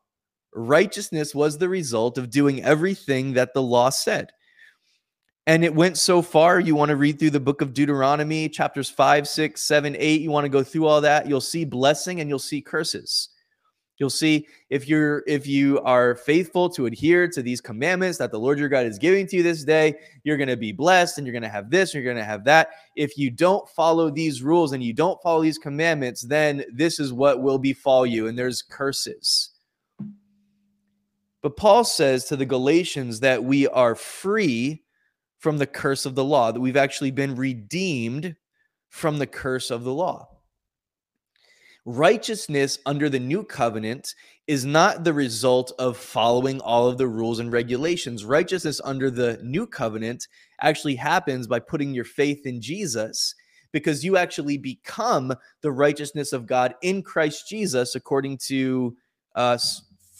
[0.54, 4.32] Righteousness was the result of doing everything that the law said
[5.50, 8.88] and it went so far you want to read through the book of deuteronomy chapters
[8.88, 12.30] 5 6 7 8 you want to go through all that you'll see blessing and
[12.30, 13.30] you'll see curses
[14.00, 18.38] You'll see if you're if you are faithful to adhere to these commandments that the
[18.38, 21.26] Lord your God is giving to you this day, you're going to be blessed and
[21.26, 22.70] you're going to have this, and you're going to have that.
[22.96, 27.12] If you don't follow these rules and you don't follow these commandments, then this is
[27.12, 29.50] what will befall you and there's curses.
[31.42, 34.82] But Paul says to the Galatians that we are free
[35.40, 38.37] from the curse of the law, that we've actually been redeemed
[38.88, 40.29] from the curse of the law.
[41.87, 44.14] Righteousness under the new covenant
[44.46, 48.24] is not the result of following all of the rules and regulations.
[48.24, 50.29] Righteousness under the new covenant
[50.61, 53.35] actually happens by putting your faith in Jesus
[53.72, 58.96] because you actually become the righteousness of God in Christ Jesus according to
[59.35, 59.59] uh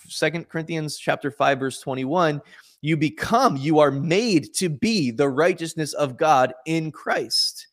[0.09, 2.41] Second Corinthians chapter 5 verse 21
[2.83, 7.67] you become you are made to be the righteousness of God in Christ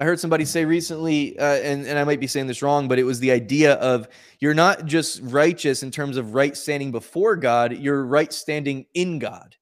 [0.00, 3.00] I heard somebody say recently, uh, and, and I might be saying this wrong, but
[3.00, 7.34] it was the idea of you're not just righteous in terms of right standing before
[7.34, 9.56] God, you're right standing in God.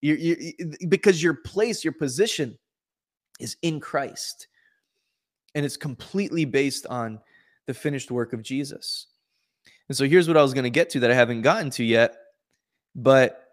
[0.00, 2.56] you you because your place, your position
[3.40, 4.46] is in Christ.
[5.56, 7.18] And it's completely based on
[7.66, 9.08] the finished work of Jesus.
[9.88, 11.84] And so here's what I was going to get to that I haven't gotten to
[11.84, 12.16] yet.
[13.02, 13.46] But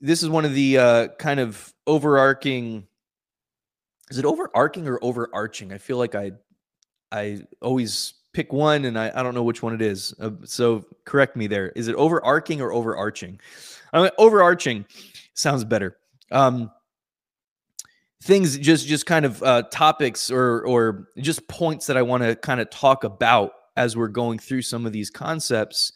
[0.00, 2.86] this is one of the uh, kind of overarching
[4.10, 5.72] is it overarching or overarching?
[5.72, 6.32] I feel like I
[7.10, 10.14] I always pick one and I, I don't know which one it is.
[10.20, 11.68] Uh, so correct me there.
[11.70, 13.40] Is it overarching or overarching?
[13.92, 14.84] Uh, overarching
[15.34, 15.96] sounds better.
[16.32, 16.70] Um,
[18.22, 22.36] things just just kind of uh, topics or or just points that I want to
[22.36, 25.92] kind of talk about as we're going through some of these concepts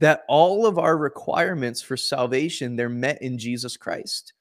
[0.00, 4.32] that all of our requirements for salvation they're met in Jesus Christ.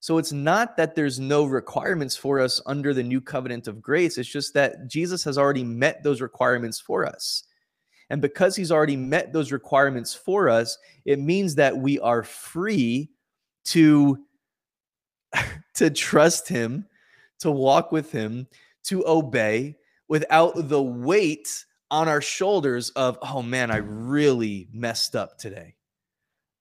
[0.00, 4.18] So it's not that there's no requirements for us under the new covenant of grace.
[4.18, 7.44] It's just that Jesus has already met those requirements for us.
[8.10, 13.10] And because he's already met those requirements for us, it means that we are free
[13.66, 14.18] to
[15.74, 16.86] to trust him,
[17.40, 18.46] to walk with him,
[18.84, 19.76] to obey
[20.08, 25.76] without the weight on our shoulders of, oh man, I really messed up today.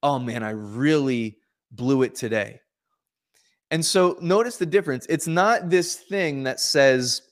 [0.02, 1.38] Oh man, I really
[1.72, 2.62] blew it today.
[3.72, 5.08] And so notice the difference.
[5.10, 7.24] It's not this thing that says,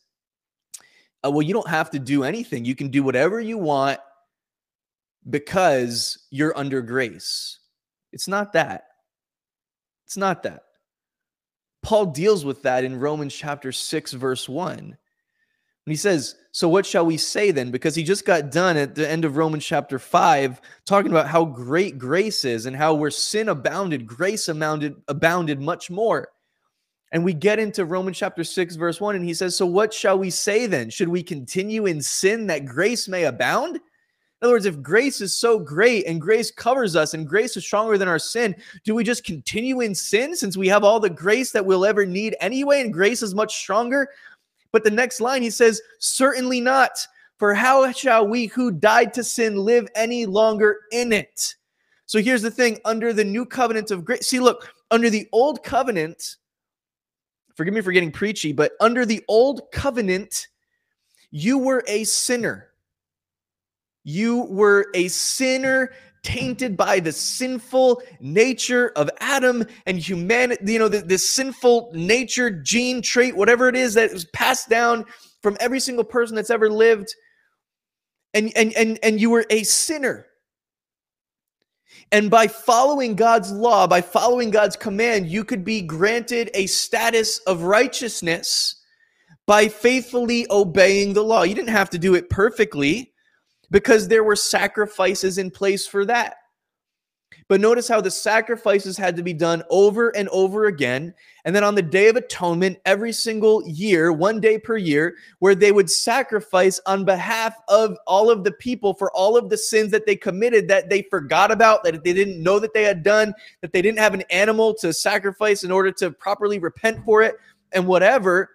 [1.24, 2.66] uh, well, you don't have to do anything.
[2.66, 4.00] You can do whatever you want
[5.30, 7.60] because you're under grace.
[8.12, 8.86] It's not that.
[10.06, 10.64] It's not that.
[11.84, 14.98] Paul deals with that in Romans chapter 6, verse 1,
[15.86, 17.72] And he says, So what shall we say then?
[17.72, 21.44] Because he just got done at the end of Romans chapter 5 talking about how
[21.44, 26.30] great grace is and how where sin abounded, grace abounded, abounded much more.
[27.12, 30.18] And we get into Romans chapter 6, verse 1, and he says, So what shall
[30.18, 30.90] we say then?
[30.90, 33.76] Should we continue in sin that grace may abound?
[33.76, 37.64] In other words, if grace is so great and grace covers us and grace is
[37.64, 41.12] stronger than our sin, do we just continue in sin since we have all the
[41.12, 44.10] grace that we'll ever need anyway and grace is much stronger?
[44.72, 46.92] But the next line he says, Certainly not.
[47.38, 51.56] For how shall we who died to sin live any longer in it?
[52.06, 55.64] So here's the thing under the new covenant of grace, see, look, under the old
[55.64, 56.36] covenant,
[57.56, 60.50] forgive me for getting preachy, but under the old covenant,
[61.32, 62.68] you were a sinner.
[64.04, 70.88] You were a sinner tainted by the sinful nature of Adam and humanity, you know,
[70.88, 75.06] the, this sinful nature, gene trait, whatever it is that was passed down
[75.42, 77.16] from every single person that's ever lived.
[78.34, 80.28] And, and, and, and you were a sinner.
[82.12, 87.40] And by following God's law, by following God's command, you could be granted a status
[87.40, 88.76] of righteousness
[89.48, 91.44] by faithfully obeying the law.
[91.44, 93.12] You didn't have to do it perfectly
[93.72, 96.36] because there were sacrifices in place for that.
[97.48, 101.14] But notice how the sacrifices had to be done over and over again.
[101.44, 105.56] And then on the Day of Atonement, every single year, one day per year, where
[105.56, 109.92] they would sacrifice on behalf of all of the people for all of the sins
[109.92, 113.34] that they committed that they forgot about, that they didn't know that they had done,
[113.62, 117.36] that they didn't have an animal to sacrifice in order to properly repent for it,
[117.74, 118.50] and whatever.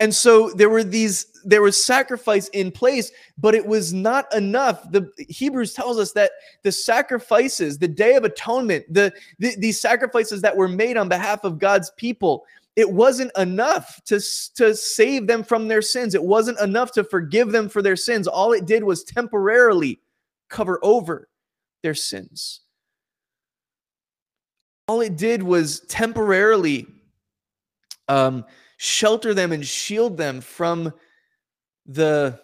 [0.00, 4.90] And so there were these, there was sacrifice in place, but it was not enough.
[4.90, 10.40] The Hebrews tells us that the sacrifices, the Day of Atonement, the, the these sacrifices
[10.42, 12.44] that were made on behalf of God's people,
[12.76, 14.20] it wasn't enough to,
[14.56, 16.14] to save them from their sins.
[16.14, 18.26] It wasn't enough to forgive them for their sins.
[18.26, 20.00] All it did was temporarily
[20.48, 21.28] cover over
[21.82, 22.60] their sins.
[24.88, 26.86] All it did was temporarily
[28.08, 28.44] um,
[28.76, 30.92] shelter them and shield them from
[31.86, 32.40] the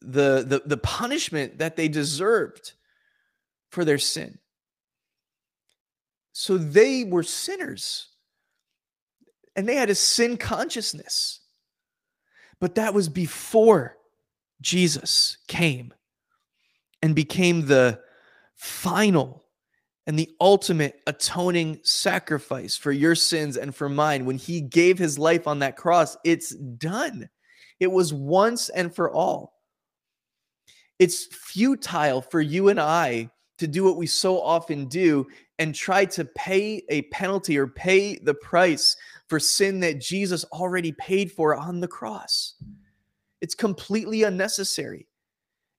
[0.00, 2.72] the the, the punishment that they deserved
[3.70, 4.38] for their sin
[6.32, 8.08] so they were sinners
[9.54, 11.40] and they had a sin consciousness
[12.60, 13.96] but that was before
[14.60, 15.92] Jesus came
[17.02, 18.00] and became the
[18.54, 19.44] final
[20.06, 24.24] and the ultimate atoning sacrifice for your sins and for mine.
[24.24, 27.28] When he gave his life on that cross, it's done.
[27.80, 29.54] It was once and for all.
[30.98, 35.26] It's futile for you and I to do what we so often do
[35.58, 38.96] and try to pay a penalty or pay the price
[39.28, 42.54] for sin that Jesus already paid for on the cross.
[43.40, 45.06] It's completely unnecessary.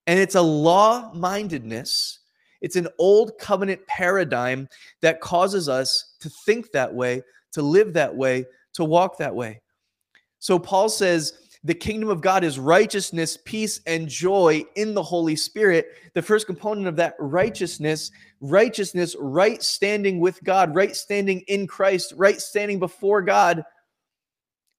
[0.07, 2.19] And it's a law mindedness
[2.63, 4.69] it's an old covenant paradigm
[5.01, 9.61] that causes us to think that way, to live that way, to walk that way.
[10.39, 15.35] So Paul says, the kingdom of God is righteousness, peace, and joy in the Holy
[15.35, 15.87] Spirit.
[16.13, 22.13] The first component of that righteousness, righteousness, right standing with God, right standing in Christ,
[22.17, 23.63] right standing before God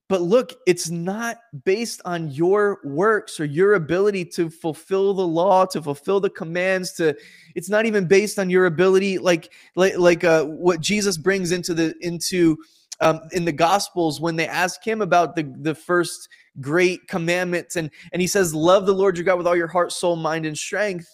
[0.08, 5.64] but look, it's not based on your works or your ability to fulfill the law,
[5.66, 7.16] to fulfill the commands, to
[7.54, 11.72] it's not even based on your ability like like like uh, what Jesus brings into
[11.72, 12.58] the into
[13.00, 16.28] um, in the gospels when they ask him about the the first
[16.60, 19.92] great commandments and and he says love the Lord your God with all your heart,
[19.92, 21.08] soul, mind and strength.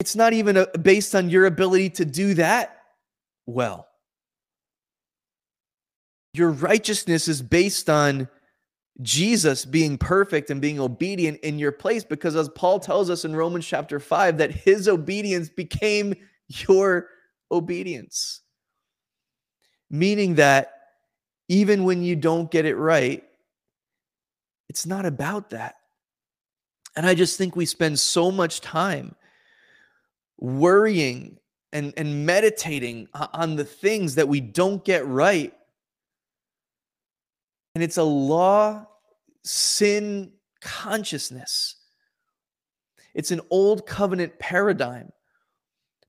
[0.00, 2.78] It's not even a, based on your ability to do that
[3.46, 3.86] well.
[6.34, 8.28] Your righteousness is based on
[9.00, 13.34] Jesus being perfect and being obedient in your place because as Paul tells us in
[13.34, 16.14] Romans chapter 5 that his obedience became
[16.48, 17.08] your
[17.50, 18.40] obedience.
[19.90, 20.81] Meaning that
[21.52, 23.22] even when you don't get it right,
[24.70, 25.76] it's not about that.
[26.96, 29.14] And I just think we spend so much time
[30.38, 31.38] worrying
[31.74, 35.52] and, and meditating on the things that we don't get right
[37.74, 38.86] and it's a law
[39.44, 41.76] sin consciousness.
[43.14, 45.12] It's an old covenant paradigm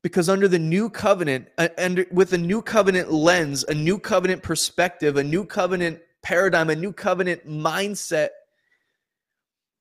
[0.04, 4.44] because under the new covenant, uh, and with a new covenant lens, a new covenant
[4.44, 8.30] perspective, a new covenant paradigm, a new covenant mindset,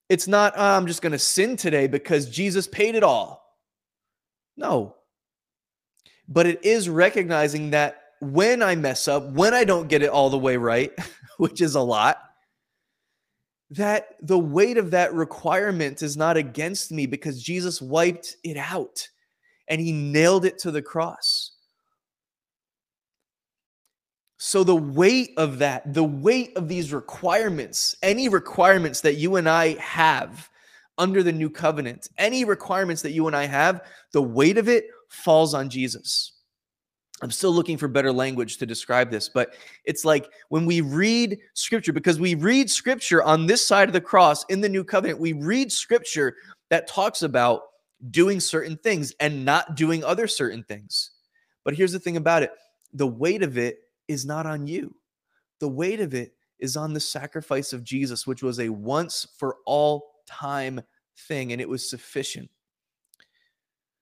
[0.09, 3.43] it's not, oh, I'm just going to sin today because Jesus paid it all.
[4.57, 4.95] No.
[6.29, 10.31] But it is recognizing that when I mess up, when I don't get it all
[10.31, 10.93] the way right,
[11.39, 12.18] which is a lot,
[13.70, 19.09] that the weight of that requirement is not against me because Jesus wiped it out
[19.73, 21.53] and he nailed it to the cross.
[24.37, 29.49] So, the weight of that, the weight of these requirements, any requirements that you and
[29.49, 30.51] I have
[30.99, 34.85] under the new covenant, any requirements that you and I have, the weight of it
[35.09, 36.33] falls on Jesus.
[37.23, 39.55] I'm still looking for better language to describe this, but
[39.87, 44.03] it's like when we read scripture, because we read scripture on this side of the
[44.03, 46.37] cross in the new covenant, we read scripture
[46.68, 47.62] that talks about
[48.11, 51.11] doing certain things and not doing other certain things.
[51.64, 52.53] But here's the thing about it
[52.92, 53.78] the weight of it
[54.09, 54.94] is not on you.
[55.61, 59.57] The weight of it is on the sacrifice of Jesus, which was a once for
[59.66, 60.80] all time
[61.28, 62.50] thing, and it was sufficient.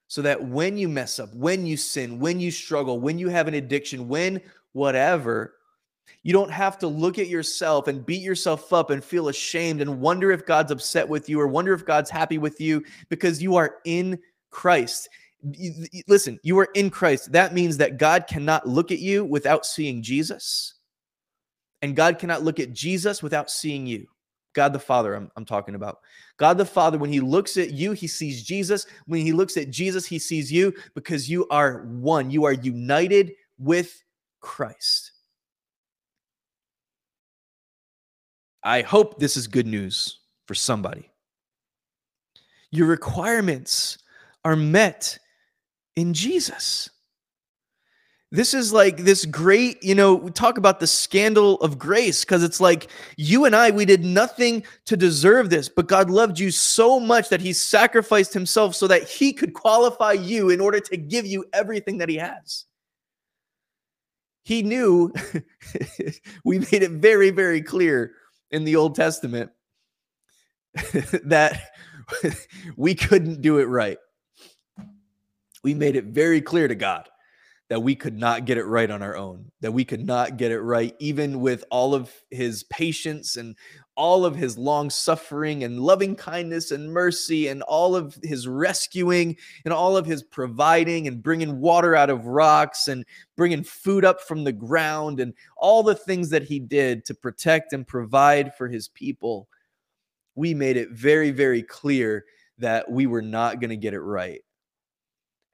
[0.09, 3.47] So that when you mess up, when you sin, when you struggle, when you have
[3.47, 4.41] an addiction, when
[4.73, 5.55] whatever,
[6.23, 10.01] you don't have to look at yourself and beat yourself up and feel ashamed and
[10.01, 13.57] wonder if God's upset with you or wonder if God's happy with you because you
[13.57, 14.19] are in
[14.51, 15.09] Christ
[16.07, 17.33] listen, you are in Christ.
[17.33, 20.75] That means that God cannot look at you without seeing Jesus.
[21.83, 24.07] And God cannot look at Jesus without seeing you.
[24.53, 25.99] God the Father, I'm, I'm talking about.
[26.37, 28.87] God the Father, when He looks at you, He sees Jesus.
[29.07, 32.31] When He looks at Jesus, He sees you because you are one.
[32.31, 34.03] You are united with
[34.41, 35.13] Christ.
[38.63, 41.11] I hope this is good news for somebody.
[42.71, 43.99] Your requirements
[44.45, 45.19] are met
[45.97, 46.91] in Jesus.
[48.33, 52.45] This is like this great, you know, we talk about the scandal of grace because
[52.45, 56.53] it's like you and I, we did nothing to deserve this, but God loved you
[56.53, 60.97] so much that he sacrificed himself so that he could qualify you in order to
[60.97, 62.67] give you everything that he has.
[64.45, 65.13] He knew,
[66.45, 68.15] we made it very, very clear
[68.51, 69.51] in the Old Testament
[71.25, 71.61] that
[72.77, 73.99] we couldn't do it right.
[75.63, 77.09] We made it very clear to God
[77.69, 80.51] that we could not get it right on our own, that we could not get
[80.51, 83.57] it right, even with all of his patience and
[84.01, 89.37] all of his long suffering and loving kindness and mercy and all of his rescuing
[89.67, 93.05] and all of his providing and bringing water out of rocks and
[93.37, 97.75] bringing food up from the ground and all the things that he did to protect
[97.75, 99.47] and provide for his people.
[100.35, 102.25] We made it very, very clear
[102.57, 104.41] that we were not going to get it right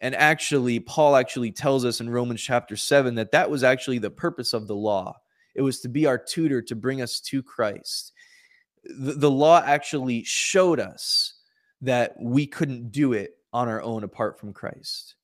[0.00, 4.10] and actually, Paul actually tells us in Romans chapter 7 that that was actually the
[4.10, 5.16] purpose of the law.
[5.56, 8.12] It was to be our tutor to bring us to Christ.
[8.88, 11.34] The, the law actually showed us
[11.82, 15.14] that we couldn't do it on our own apart from Christ.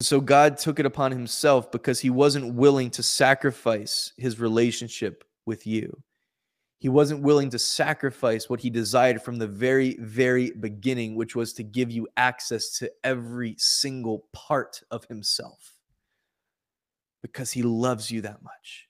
[0.00, 5.66] So God took it upon himself because he wasn't willing to sacrifice his relationship with
[5.66, 6.02] you.
[6.78, 11.52] He wasn't willing to sacrifice what he desired from the very, very beginning, which was
[11.52, 15.74] to give you access to every single part of himself
[17.22, 18.88] because he loves you that much.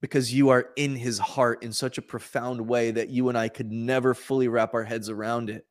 [0.00, 3.48] Because you are in his heart in such a profound way that you and I
[3.48, 5.66] could never fully wrap our heads around it.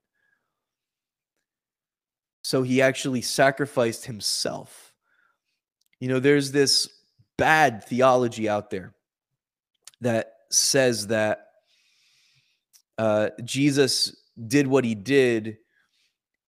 [2.41, 4.93] So he actually sacrificed himself.
[5.99, 6.89] You know, there's this
[7.38, 8.93] bad theology out there
[10.01, 11.47] that says that
[12.97, 14.15] uh, Jesus
[14.47, 15.57] did what he did,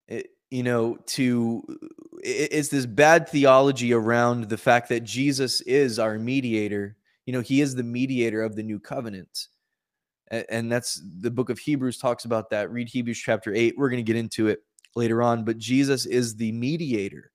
[0.07, 1.63] eh, you know, to
[2.23, 6.95] it, it's this bad theology around the fact that Jesus is our mediator.
[7.29, 9.49] You know, he is the mediator of the new covenant.
[10.31, 12.71] And, that's the book of Hebrews talks about that.
[12.71, 13.75] Read Hebrews chapter 8.
[13.77, 14.63] We're going to get into it
[14.95, 17.29] later on, but Jesus is the mediator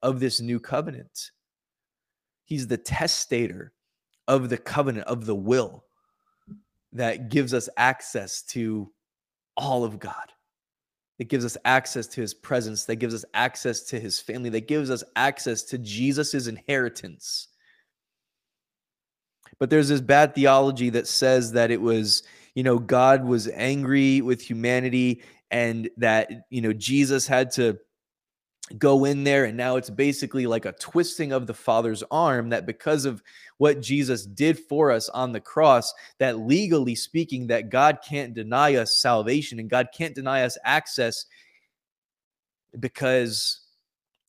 [0.00, 1.32] of this new covenant.
[2.46, 3.74] He's the testator
[4.26, 5.84] of the covenant, of the will
[6.94, 8.90] that gives us access to
[9.54, 10.32] all of God.
[11.18, 14.66] That gives us access to his presence, that gives us access to his family, that
[14.66, 17.48] gives us access to Jesus's inheritance.
[19.58, 22.22] But there's this bad theology that says that it was,
[22.54, 27.78] you know, God was angry with humanity and that, you know, Jesus had to
[28.78, 32.66] go in there and now it's basically like a twisting of the father's arm that
[32.66, 33.22] because of
[33.58, 38.74] what Jesus did for us on the cross that legally speaking that God can't deny
[38.74, 41.26] us salvation and God can't deny us access
[42.80, 43.65] because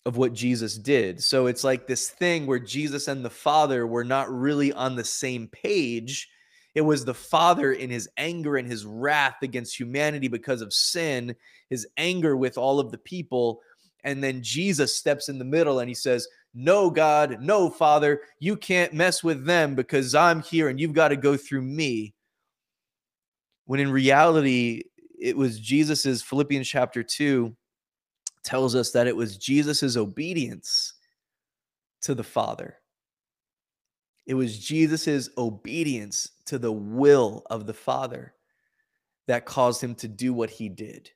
[0.07, 1.21] of what Jesus did.
[1.21, 5.03] So it's like this thing where Jesus and the Father were not really on the
[5.03, 6.27] same page.
[6.73, 11.35] It was the Father in his anger and his wrath against humanity because of sin,
[11.69, 13.61] his anger with all of the people
[14.07, 18.55] and then Jesus steps in the middle and he says, No, God, no, Father, you
[18.55, 22.13] can't mess with them because I'm here and you've got to go through me.
[23.65, 24.83] When in reality,
[25.19, 27.53] it was Jesus's Philippians chapter 2
[28.47, 30.93] tells us that it was Jesus's obedience
[32.01, 32.77] to the Father.
[34.25, 38.33] It was Jesus's obedience to the will of the Father
[39.27, 41.11] that caused him to do what he did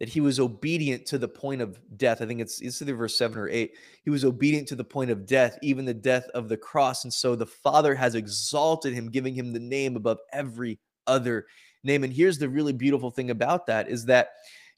[0.00, 2.22] that he was obedient to the point of death.
[2.22, 3.72] I think it's it's either verse seven or eight.
[4.04, 7.04] He was obedient to the point of death, even the death of the cross.
[7.04, 11.46] And so the Father has exalted him, giving him the name above every other
[11.82, 12.04] name.
[12.04, 14.28] And here's the really beautiful thing about that is that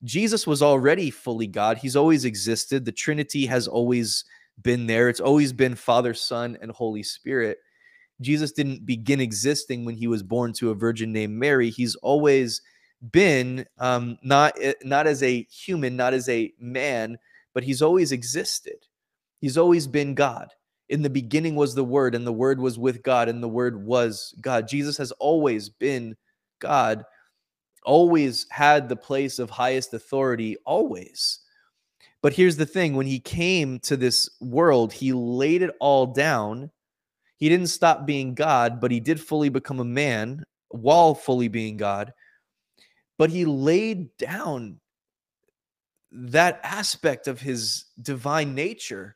[0.05, 1.79] Jesus was already fully God.
[1.79, 2.85] He's always existed.
[2.85, 4.25] The Trinity has always
[4.63, 5.09] been there.
[5.09, 7.59] It's always been Father, Son, and Holy Spirit.
[8.21, 11.71] Jesus didn't begin existing when he was born to a virgin named Mary.
[11.71, 12.61] He's always
[13.13, 17.19] been um, not eh, not as a human, not as a man,
[17.55, 18.87] but he's always existed.
[19.41, 20.53] He's always been God.
[20.91, 23.85] In the beginning was the Word, and the Word was with God, and the Word
[23.85, 24.69] was God.
[24.69, 26.17] Jesus has always been
[26.59, 27.05] God,
[27.85, 31.41] always had the place of highest authority, always.
[32.23, 36.71] But here's the thing when he came to this world, he laid it all down.
[37.37, 41.77] He didn't stop being God, but he did fully become a man while fully being
[41.77, 42.13] God
[43.21, 44.81] but he laid down
[46.11, 49.15] that aspect of his divine nature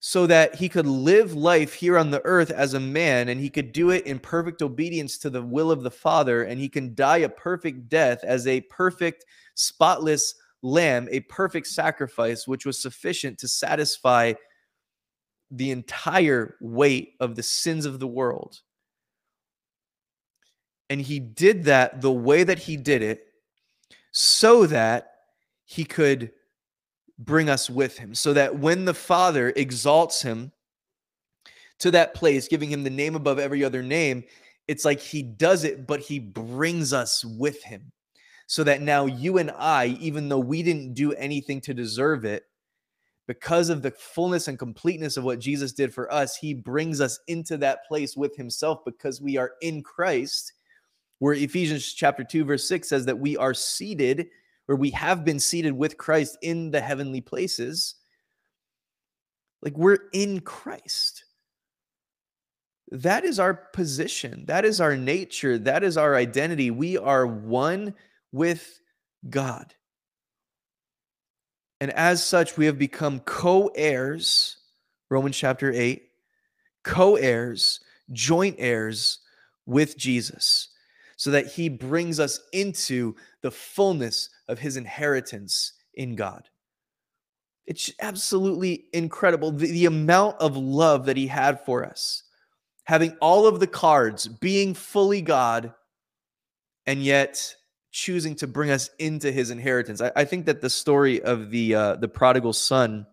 [0.00, 3.50] so that he could live life here on the earth as a man and he
[3.50, 6.94] could do it in perfect obedience to the will of the Father and he can
[6.94, 9.24] die a perfect death as a perfect,
[9.54, 14.32] spotless lamb, a perfect sacrifice, which was sufficient to satisfy
[15.50, 18.60] the entire weight of the sins of the world.
[20.90, 23.26] And he did that the way that he did it
[24.12, 25.14] so that
[25.64, 26.30] he could
[27.18, 28.14] bring us with him.
[28.14, 30.52] So that when the Father exalts him
[31.80, 34.24] to that place, giving him the name above every other name,
[34.66, 37.92] it's like he does it, but he brings us with him.
[38.46, 42.44] So that now you and I, even though we didn't do anything to deserve it,
[43.26, 47.20] because of the fullness and completeness of what Jesus did for us, he brings us
[47.28, 50.54] into that place with himself because we are in Christ
[51.18, 54.28] where Ephesians chapter 2 verse 6 says that we are seated
[54.68, 57.94] or we have been seated with Christ in the heavenly places
[59.62, 61.24] like we're in Christ.
[62.90, 64.44] That is our position.
[64.46, 65.58] That is our nature.
[65.58, 66.70] That is our identity.
[66.70, 67.94] We are one
[68.32, 68.80] with
[69.28, 69.74] God.
[71.80, 74.56] And as such we have become co-heirs
[75.10, 76.02] Romans chapter 8
[76.84, 77.80] co-heirs
[78.12, 79.20] joint heirs
[79.66, 80.68] with Jesus
[81.16, 86.48] so that he brings us into the fullness of his inheritance in God.
[87.66, 92.22] It's absolutely incredible the, the, amount of love that he had for us,
[92.84, 95.74] having all of the cards, being fully God,
[96.86, 97.54] and yet
[97.90, 100.00] choosing to bring us into his inheritance.
[100.00, 103.06] I, I think that the story of the uh, the prodigal son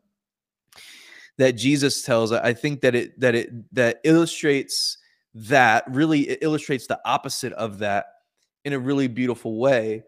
[1.38, 4.97] that Jesus tells, I think that it that it that illustrates
[5.33, 8.05] that really it illustrates the opposite of that
[8.63, 10.03] in a really beautiful way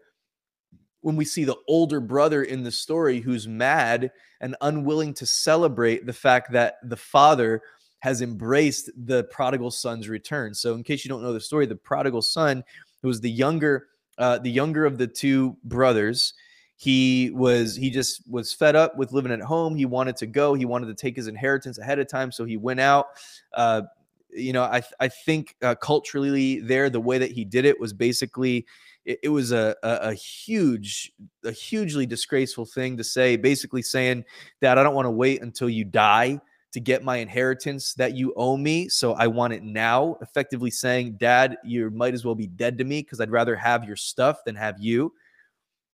[1.00, 6.06] when we see the older brother in the story who's mad and unwilling to celebrate
[6.06, 7.62] the fact that the father
[8.00, 10.54] has embraced the prodigal son's return.
[10.54, 12.64] So, in case you don't know the story, the prodigal son
[13.02, 13.88] who was the younger,
[14.18, 16.34] uh, the younger of the two brothers.
[16.76, 19.74] He was he just was fed up with living at home.
[19.74, 20.54] He wanted to go.
[20.54, 22.30] He wanted to take his inheritance ahead of time.
[22.30, 23.06] So he went out,
[23.52, 23.82] uh,
[24.30, 27.92] you know, I I think uh, culturally there, the way that he did it was
[27.92, 28.64] basically
[29.08, 31.12] it, it was a, a, a huge
[31.44, 33.36] a hugely disgraceful thing to say.
[33.36, 34.24] Basically saying
[34.60, 36.40] that I don't want to wait until you die
[36.72, 40.18] to get my inheritance that you owe me, so I want it now.
[40.20, 43.84] Effectively saying, Dad, you might as well be dead to me because I'd rather have
[43.84, 45.14] your stuff than have you.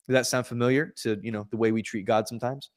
[0.09, 2.71] Does that sound familiar to you know the way we treat God sometimes?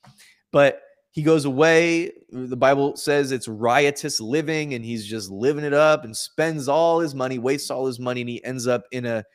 [0.52, 0.82] But
[1.12, 2.12] he goes away.
[2.30, 7.00] The Bible says it's riotous living, and he's just living it up and spends all
[7.00, 9.26] his money, wastes all his money, and he ends up in a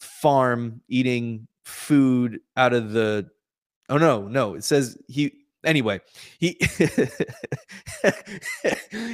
[0.00, 3.28] farm eating food out of the.
[3.88, 4.54] Oh no, no!
[4.54, 5.32] It says he.
[5.64, 6.00] Anyway,
[6.38, 6.58] he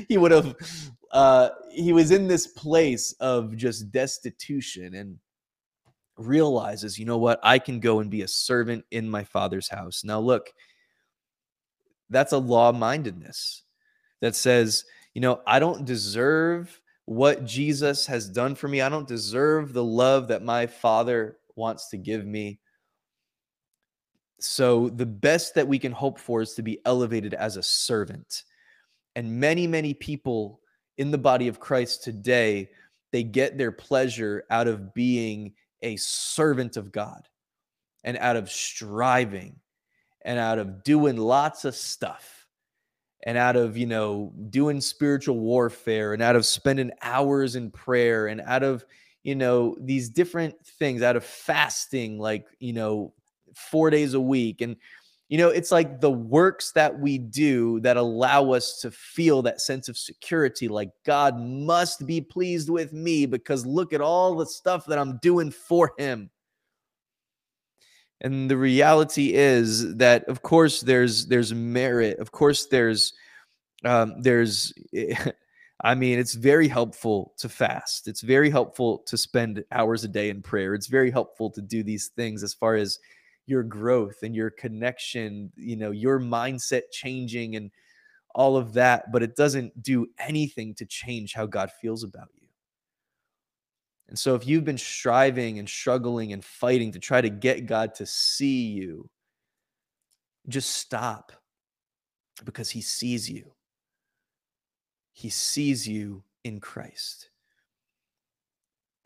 [0.08, 0.54] he would have.
[1.10, 5.18] Uh, he was in this place of just destitution and
[6.16, 7.38] realizes, you know what?
[7.42, 10.04] I can go and be a servant in my father's house.
[10.04, 10.50] Now, look
[12.12, 13.64] that's a law mindedness
[14.20, 16.80] that says, you know, I don't deserve
[17.12, 18.80] what Jesus has done for me.
[18.80, 22.58] I don't deserve the love that my Father wants to give me.
[24.40, 28.42] So the best that we can hope for is to be elevated as a servant.
[29.14, 30.60] And many, many people
[30.98, 32.70] in the body of Christ today,
[33.12, 35.52] they get their pleasure out of being
[35.82, 37.28] a servant of God
[38.04, 39.56] and out of striving
[40.22, 42.41] and out of doing lots of stuff
[43.24, 48.26] and out of, you know, doing spiritual warfare and out of spending hours in prayer
[48.26, 48.84] and out of,
[49.22, 53.12] you know, these different things, out of fasting, like, you know,
[53.54, 54.60] four days a week.
[54.60, 54.76] And,
[55.28, 59.60] you know, it's like the works that we do that allow us to feel that
[59.60, 64.46] sense of security, like God must be pleased with me because look at all the
[64.46, 66.28] stuff that I'm doing for him.
[68.22, 72.18] And the reality is that, of course, there's there's merit.
[72.18, 73.12] Of course, there's
[73.84, 74.72] um, there's
[75.84, 78.06] I mean, it's very helpful to fast.
[78.06, 80.74] It's very helpful to spend hours a day in prayer.
[80.74, 83.00] It's very helpful to do these things as far as
[83.46, 87.72] your growth and your connection, you know, your mindset changing and
[88.34, 92.41] all of that, but it doesn't do anything to change how God feels about you.
[94.12, 97.94] And so if you've been striving and struggling and fighting to try to get God
[97.94, 99.08] to see you,
[100.46, 101.32] just stop
[102.44, 103.54] because he sees you.
[105.14, 107.30] He sees you in Christ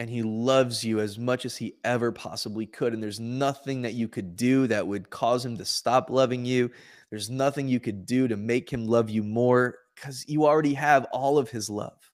[0.00, 2.92] and he loves you as much as he ever possibly could.
[2.92, 6.68] And there's nothing that you could do that would cause him to stop loving you.
[7.10, 11.04] There's nothing you could do to make him love you more because you already have
[11.12, 12.05] all of his love.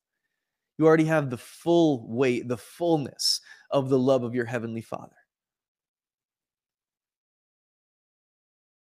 [0.78, 5.16] You already have the full weight, the fullness of the love of your heavenly Father.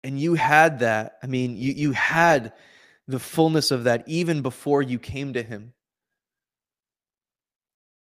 [0.05, 1.19] And you had that.
[1.23, 2.53] I mean, you, you had
[3.09, 5.73] the fullness of that even before you came to him.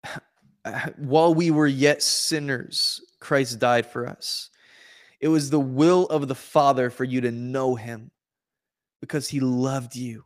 [0.96, 4.50] while we were yet sinners, Christ died for us.
[5.20, 8.10] It was the will of the Father for you to know him
[9.00, 10.25] because he loved you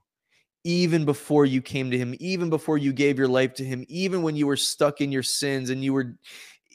[0.65, 4.23] even before you came to him, even before you gave your life to him, even
[4.23, 6.17] when you were stuck in your sins and you were,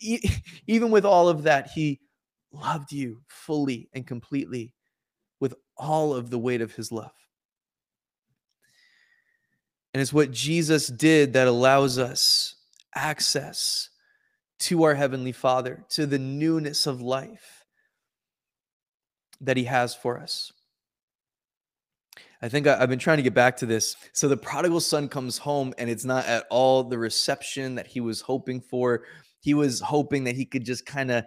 [0.68, 2.00] even with all of that, he
[2.52, 4.74] loved you fully and completely
[5.40, 7.12] with all of the weight of his love.
[9.94, 12.56] And it's what Jesus did that allows us
[12.96, 13.90] access
[14.60, 17.66] to our Heavenly Father, to the newness of life
[19.42, 20.52] that He has for us.
[22.46, 23.96] I think I, have been trying to get back to this.
[24.14, 28.02] So the prodigal son comes home and it's not at all the reception that he
[28.02, 29.06] was hoping for.
[29.40, 31.24] He was hoping that he could just kind of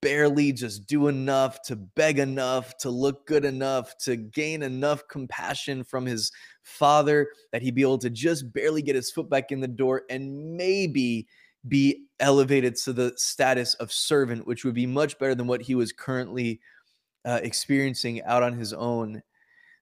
[0.00, 5.82] barely just do enough to beg enough, to look good enough, to gain enough compassion
[5.82, 6.30] from his
[6.62, 10.02] father that he'd be able to just barely get his foot back in the door
[10.08, 11.26] and maybe
[11.66, 15.74] be elevated to the status of servant, which would be much better than what he
[15.74, 16.60] was currently
[17.24, 19.20] uh, experiencing out on his own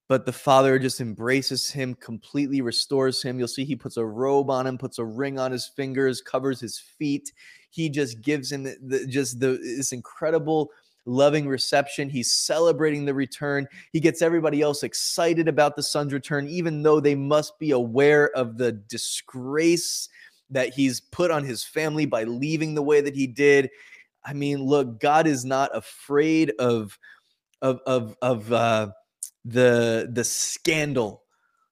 [0.09, 3.39] but the father just embraces him, completely restores him.
[3.39, 6.61] You'll see he puts a robe on him, puts a ring on his fingers, covers
[6.61, 7.33] his feet.
[7.71, 10.71] He just gives him the, just the, this incredible
[11.05, 12.09] loving reception.
[12.09, 13.67] He's celebrating the return.
[13.93, 18.31] He gets everybody else excited about the son's return, even though they must be aware
[18.31, 20.09] of the disgrace
[20.51, 23.69] that he's put on his family by leaving the way that he did.
[24.25, 26.99] I mean, look, God is not afraid of
[27.61, 28.89] of of of uh
[29.49, 31.23] the the scandal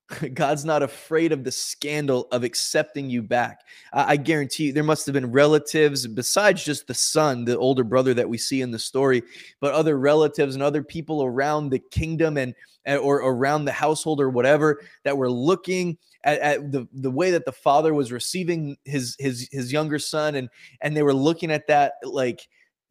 [0.34, 3.60] God's not afraid of the scandal of accepting you back.
[3.92, 7.82] I, I, guarantee you, there must have been relatives besides just the son, the older
[7.82, 9.22] brother that we see in the story,
[9.60, 12.54] but other relatives and other people around the kingdom and
[12.86, 17.44] or around the household or whatever that were looking at, at the the way that
[17.44, 20.48] the father was receiving his his his younger son, and
[20.82, 22.46] and they were looking at that like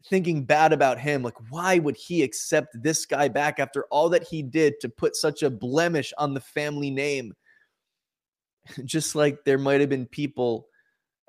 [0.10, 1.24] thinking bad about him.
[1.24, 5.16] Like, why would he accept this guy back after all that he did to put
[5.16, 7.34] such a blemish on the family name?
[8.86, 10.68] Just like there might have been people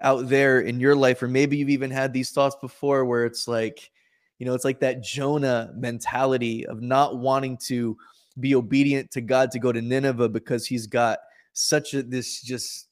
[0.02, 3.48] out there in your life, or maybe you've even had these thoughts before where it's
[3.48, 3.90] like,
[4.38, 7.96] you know, it's like that Jonah mentality of not wanting to
[8.38, 11.18] be obedient to God to go to Nineveh because he's got
[11.54, 12.85] such a this just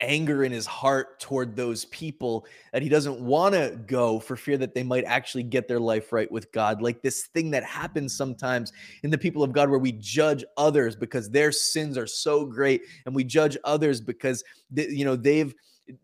[0.00, 4.56] anger in his heart toward those people that he doesn't want to go for fear
[4.56, 6.82] that they might actually get their life right with God.
[6.82, 8.72] Like this thing that happens sometimes
[9.02, 12.82] in the people of God where we judge others because their sins are so great
[13.06, 15.54] and we judge others because they, you know they've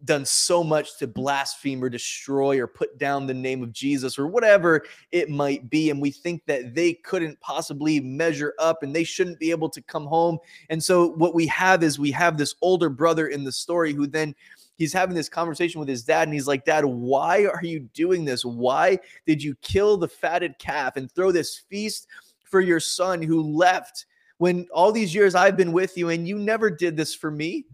[0.04, 4.26] done so much to blaspheme or destroy or put down the name of Jesus or
[4.26, 5.90] whatever it might be.
[5.90, 9.82] And we think that they couldn't possibly measure up and they shouldn't be able to
[9.82, 10.38] come home.
[10.70, 14.06] And so what we have is we have this older brother in the story who
[14.06, 14.34] then
[14.76, 18.24] he's having this conversation with his dad and he's like dad why are you doing
[18.24, 22.06] this why did you kill the fatted calf and throw this feast
[22.44, 24.06] for your son who left
[24.38, 27.64] when all these years i've been with you and you never did this for me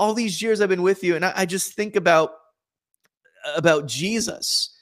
[0.00, 2.32] all these years i've been with you and i, I just think about
[3.56, 4.76] about jesus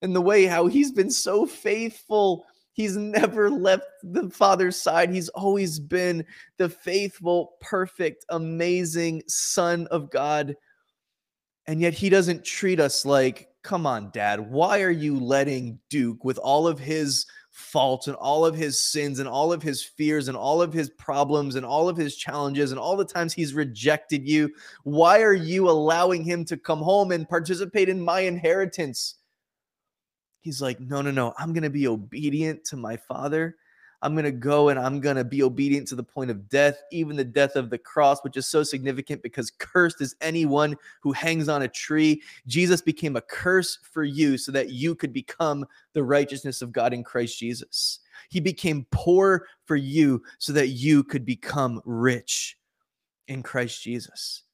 [0.00, 2.46] and the way how he's been so faithful
[2.80, 5.10] He's never left the Father's side.
[5.10, 6.24] He's always been
[6.56, 10.56] the faithful, perfect, amazing Son of God.
[11.66, 16.24] And yet he doesn't treat us like, come on, dad, why are you letting Duke,
[16.24, 17.26] with all of his
[17.60, 20.90] faults and all of his sins and all of his fears and all of his
[20.90, 24.52] problems and all of his challenges and all the times he's rejected you,
[24.84, 29.16] why are you allowing him to come home and participate in my inheritance?
[30.40, 31.34] He's like, no, no, no.
[31.38, 33.56] I'm going to be obedient to my father.
[34.02, 36.82] I'm going to go and I'm going to be obedient to the point of death,
[36.90, 41.12] even the death of the cross, which is so significant because cursed is anyone who
[41.12, 42.22] hangs on a tree.
[42.46, 46.94] Jesus became a curse for you so that you could become the righteousness of God
[46.94, 48.00] in Christ Jesus.
[48.30, 52.56] He became poor for you so that you could become rich
[53.28, 54.44] in Christ Jesus.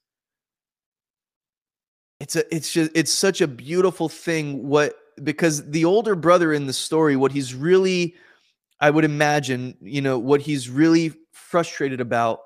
[2.19, 6.67] It's a it's just it's such a beautiful thing what because the older brother in
[6.67, 8.15] the story, what he's really,
[8.79, 12.41] I would imagine, you know, what he's really frustrated about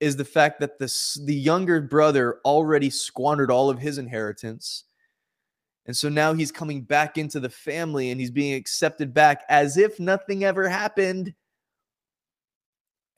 [0.00, 0.92] is the fact that the
[1.24, 4.84] the younger brother already squandered all of his inheritance.
[5.86, 9.76] And so now he's coming back into the family and he's being accepted back as
[9.76, 11.34] if nothing ever happened.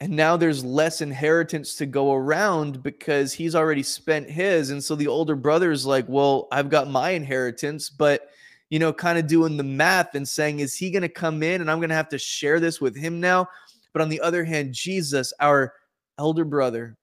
[0.00, 4.70] And now there's less inheritance to go around because he's already spent his.
[4.70, 8.28] And so the older brother is like, Well, I've got my inheritance, but
[8.70, 11.60] you know, kind of doing the math and saying, is he going to come in
[11.60, 13.48] and I'm going to have to share this with him now?
[13.92, 15.72] But on the other hand, Jesus, our
[16.18, 16.96] elder brother,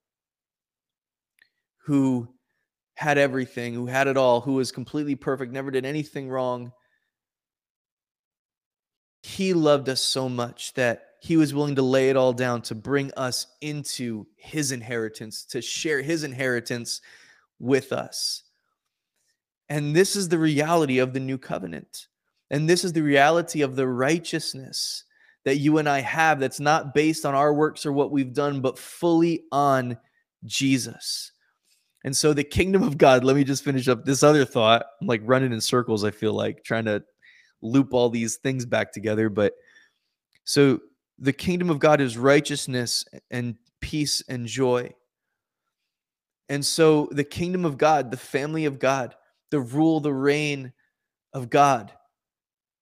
[1.85, 2.27] who
[2.95, 6.71] had everything, who had it all, who was completely perfect, never did anything wrong,
[9.23, 12.75] he loved us so much that he was willing to lay it all down to
[12.75, 16.99] bring us into his inheritance, to share his inheritance
[17.59, 18.43] with us.
[19.69, 22.07] And this is the reality of the new covenant.
[22.51, 25.05] And this is the reality of the righteousness
[25.45, 28.61] that you and I have that's not based on our works or what we've done,
[28.61, 29.97] but fully on
[30.45, 31.31] Jesus.
[32.05, 34.85] And so the kingdom of God, let me just finish up this other thought.
[35.01, 37.03] I'm like running in circles, I feel like trying to
[37.61, 39.29] loop all these things back together.
[39.29, 39.53] But
[40.43, 40.79] so
[41.17, 44.93] the kingdom of God is righteousness and peace and joy.
[46.49, 49.15] And so the kingdom of God, the family of God,
[49.53, 50.73] the rule, the reign
[51.31, 51.91] of God.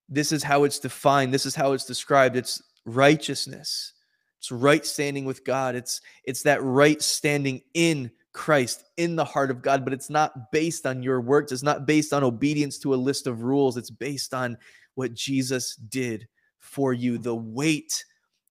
[0.07, 1.33] This is how it's defined.
[1.33, 2.37] This is how it's described.
[2.37, 3.91] It's righteousness.
[4.39, 5.75] It's right standing with God.
[5.75, 10.49] It's it's that right standing in Christ, in the heart of God, but it's not
[10.53, 11.51] based on your works.
[11.51, 13.75] It's not based on obedience to a list of rules.
[13.75, 14.57] It's based on
[14.95, 16.25] what Jesus did
[16.57, 17.17] for you.
[17.17, 18.05] The weight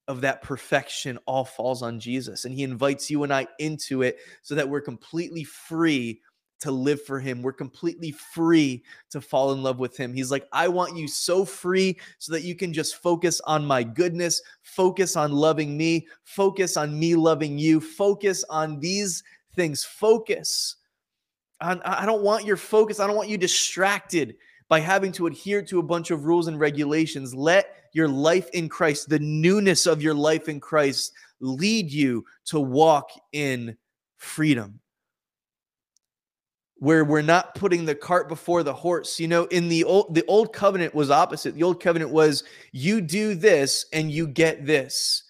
[0.08, 2.44] of that perfection all falls on Jesus.
[2.44, 6.20] And he invites you and I into it so that we're completely free
[6.60, 7.42] to live for him.
[7.42, 10.12] We're completely free to fall in love with him.
[10.12, 13.82] He's like, I want you so free so that you can just focus on my
[13.82, 19.24] goodness, focus on loving me, focus on me loving you, focus on these
[19.56, 19.84] things.
[19.84, 20.76] Focus
[21.60, 23.00] on, I don't want your focus.
[23.00, 24.36] I don't want you distracted
[24.68, 27.34] by having to adhere to a bunch of rules and regulations.
[27.34, 32.60] Let your life in Christ, the newness of your life in Christ, lead you to
[32.60, 33.76] walk in
[34.16, 34.78] freedom
[36.80, 39.20] where we're not putting the cart before the horse.
[39.20, 41.54] You know, in the old the old covenant was opposite.
[41.54, 45.24] The old covenant was you do this and you get this.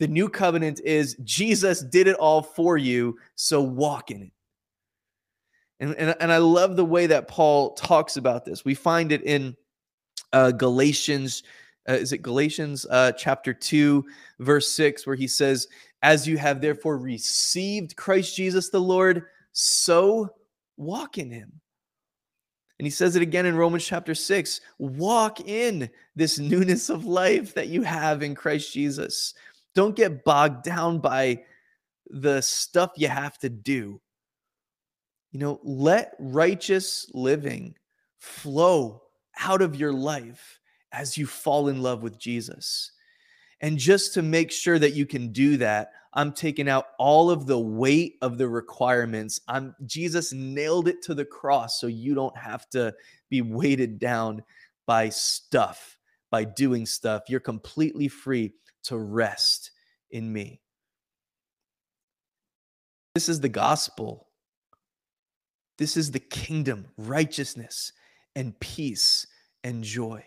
[0.00, 4.32] The new covenant is Jesus did it all for you, so walk in it.
[5.80, 8.64] And, and, and I love the way that Paul talks about this.
[8.64, 9.56] We find it in
[10.32, 11.44] uh, Galatians,
[11.88, 14.04] uh, is it Galatians uh, chapter 2,
[14.40, 15.68] verse 6, where he says,
[16.02, 20.30] As you have therefore received Christ Jesus the Lord, so
[20.78, 21.60] walk in him.
[22.78, 27.54] And he says it again in Romans chapter 6 walk in this newness of life
[27.54, 29.34] that you have in Christ Jesus.
[29.74, 31.42] Don't get bogged down by
[32.08, 34.00] the stuff you have to do.
[35.32, 37.74] You know, let righteous living
[38.18, 39.02] flow
[39.38, 40.58] out of your life
[40.92, 42.92] as you fall in love with Jesus.
[43.60, 47.46] And just to make sure that you can do that, I'm taking out all of
[47.46, 49.40] the weight of the requirements.
[49.48, 52.94] I'm Jesus nailed it to the cross so you don't have to
[53.28, 54.42] be weighted down
[54.86, 55.98] by stuff,
[56.30, 57.24] by doing stuff.
[57.28, 58.54] You're completely free
[58.84, 59.72] to rest
[60.10, 60.60] in me.
[63.14, 64.28] This is the gospel.
[65.76, 67.92] This is the kingdom, righteousness,
[68.34, 69.26] and peace
[69.62, 70.24] and joy.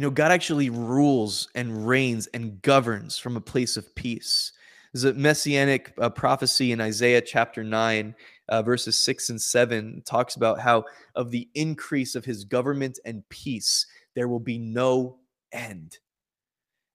[0.00, 4.52] You know, God actually rules and reigns and governs from a place of peace.
[4.94, 8.14] There's a messianic uh, prophecy in Isaiah chapter 9,
[8.48, 10.84] uh, verses 6 and 7, talks about how
[11.14, 13.84] of the increase of his government and peace,
[14.14, 15.18] there will be no
[15.52, 15.98] end.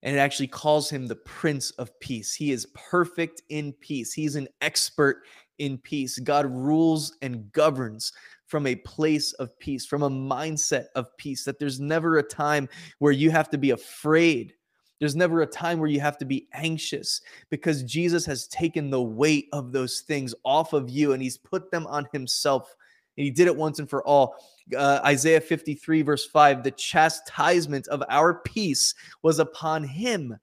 [0.02, 2.34] And it actually calls him the Prince of Peace.
[2.34, 5.18] He is perfect in peace, he's an expert
[5.60, 6.18] in peace.
[6.18, 8.12] God rules and governs
[8.46, 12.70] from a place of peace, from a mindset of peace, that there's never a time
[13.00, 14.54] where you have to be afraid.
[15.00, 19.02] There's never a time where you have to be anxious because Jesus has taken the
[19.02, 22.74] weight of those things off of you and he's put them on himself.
[23.18, 24.36] And he did it once and for all.
[24.76, 30.38] Uh, Isaiah 53, verse 5 the chastisement of our peace was upon him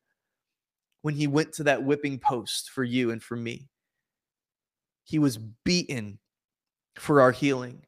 [1.00, 3.68] when he went to that whipping post for you and for me.
[5.04, 6.18] He was beaten
[6.96, 7.84] for our healing.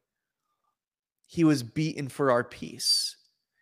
[1.34, 3.16] He was beaten for our peace.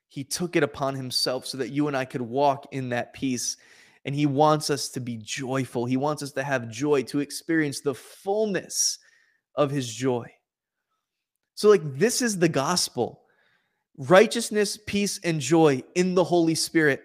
[0.08, 3.56] He took it upon himself so that you and I could walk in that peace.
[4.04, 5.86] And he wants us to be joyful.
[5.86, 8.98] He wants us to have joy, to experience the fullness
[9.54, 10.30] of his joy.
[11.54, 13.22] So, like, this is the gospel
[13.96, 17.02] righteousness, peace, and joy in the Holy Spirit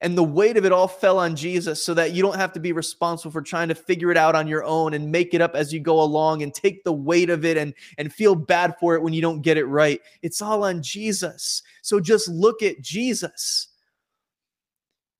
[0.00, 2.60] and the weight of it all fell on Jesus so that you don't have to
[2.60, 5.54] be responsible for trying to figure it out on your own and make it up
[5.54, 8.94] as you go along and take the weight of it and, and feel bad for
[8.94, 10.00] it when you don't get it right.
[10.22, 11.62] It's all on Jesus.
[11.82, 13.68] So just look at Jesus.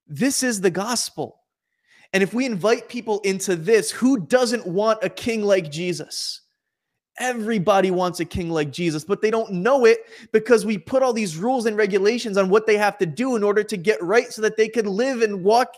[0.07, 1.41] This is the gospel.
[2.13, 6.41] And if we invite people into this, who doesn't want a king like Jesus?
[7.21, 11.13] Everybody wants a king like Jesus, but they don't know it because we put all
[11.13, 14.33] these rules and regulations on what they have to do in order to get right
[14.33, 15.75] so that they can live and walk,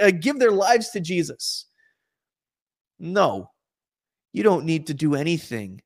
[0.00, 1.66] uh, give their lives to Jesus.
[3.00, 3.50] No,
[4.32, 5.82] you don't need to do anything.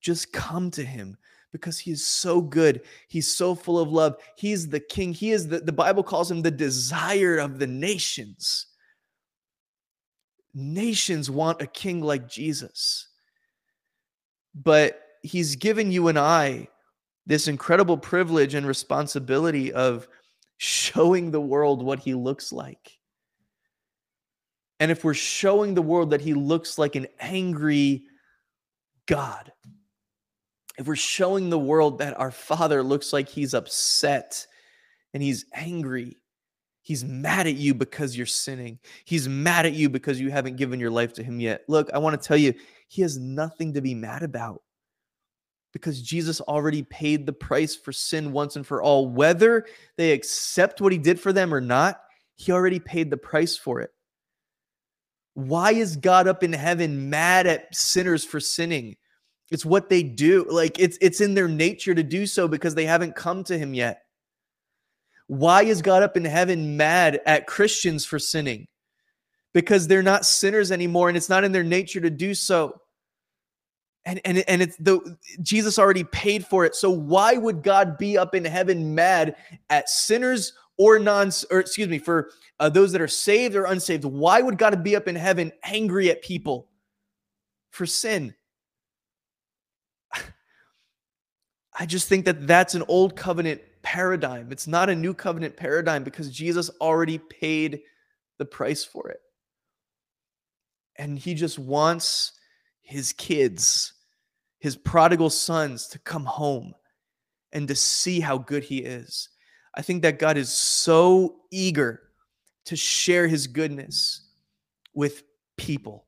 [0.00, 1.16] Just come to him
[1.52, 2.82] because he is so good.
[3.06, 4.16] He's so full of love.
[4.36, 5.12] He's the king.
[5.12, 8.66] He is the, the Bible calls him the desire of the nations.
[10.52, 13.06] Nations want a king like Jesus
[14.56, 16.68] but he's given you and I
[17.26, 20.08] this incredible privilege and responsibility of
[20.58, 22.98] showing the world what he looks like.
[24.78, 28.04] And if we're showing the world that he looks like an angry
[29.06, 29.52] God,
[30.78, 34.46] if we're showing the world that our Father looks like he's upset
[35.14, 36.18] and he's angry,
[36.82, 40.78] he's mad at you because you're sinning, he's mad at you because you haven't given
[40.78, 41.62] your life to him yet.
[41.68, 42.52] Look, I want to tell you,
[42.88, 44.62] he has nothing to be mad about
[45.72, 49.08] because Jesus already paid the price for sin once and for all.
[49.08, 49.66] Whether
[49.96, 52.00] they accept what he did for them or not,
[52.36, 53.90] he already paid the price for it.
[55.34, 58.96] Why is God up in heaven mad at sinners for sinning?
[59.50, 60.46] It's what they do.
[60.48, 63.74] Like it's it's in their nature to do so because they haven't come to him
[63.74, 64.02] yet.
[65.26, 68.66] Why is God up in heaven mad at Christians for sinning?
[69.56, 72.78] Because they're not sinners anymore and it's not in their nature to do so.
[74.04, 76.74] And, and, and it's the Jesus already paid for it.
[76.74, 79.34] So why would God be up in heaven mad
[79.70, 82.28] at sinners or non or excuse me for
[82.60, 84.04] uh, those that are saved or unsaved?
[84.04, 86.68] Why would God be up in heaven angry at people
[87.70, 88.34] for sin?
[91.80, 94.52] I just think that that's an old covenant paradigm.
[94.52, 97.80] It's not a new covenant paradigm because Jesus already paid
[98.36, 99.20] the price for it
[100.98, 102.32] and he just wants
[102.82, 103.92] his kids,
[104.58, 106.74] his prodigal sons, to come home
[107.52, 109.28] and to see how good he is.
[109.74, 112.00] I think that God is so eager
[112.66, 114.28] to share his goodness
[114.94, 115.22] with
[115.56, 116.06] people.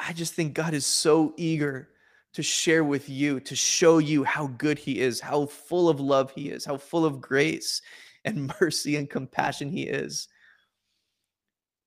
[0.00, 1.88] I just think God is so eager
[2.34, 6.32] to share with you, to show you how good he is, how full of love
[6.32, 7.80] he is, how full of grace
[8.24, 10.28] and mercy and compassion he is.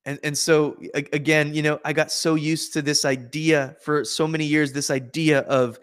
[0.07, 4.25] And, and so again, you know, I got so used to this idea for so
[4.25, 5.77] many years, this idea of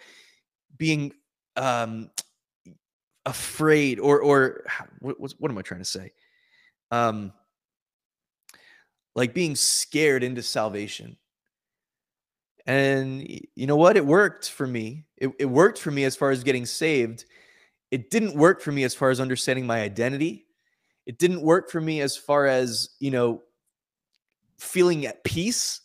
[0.78, 1.12] being
[1.56, 2.10] um,
[3.26, 4.64] afraid or or
[5.00, 6.12] what, what am I trying to say?
[6.90, 7.34] Um,
[9.14, 11.18] like being scared into salvation.
[12.66, 13.98] And you know what?
[13.98, 15.04] It worked for me.
[15.18, 17.26] It, it worked for me as far as getting saved.
[17.90, 20.46] It didn't work for me as far as understanding my identity.
[21.04, 23.42] It didn't work for me as far as, you know,
[24.58, 25.80] feeling at peace.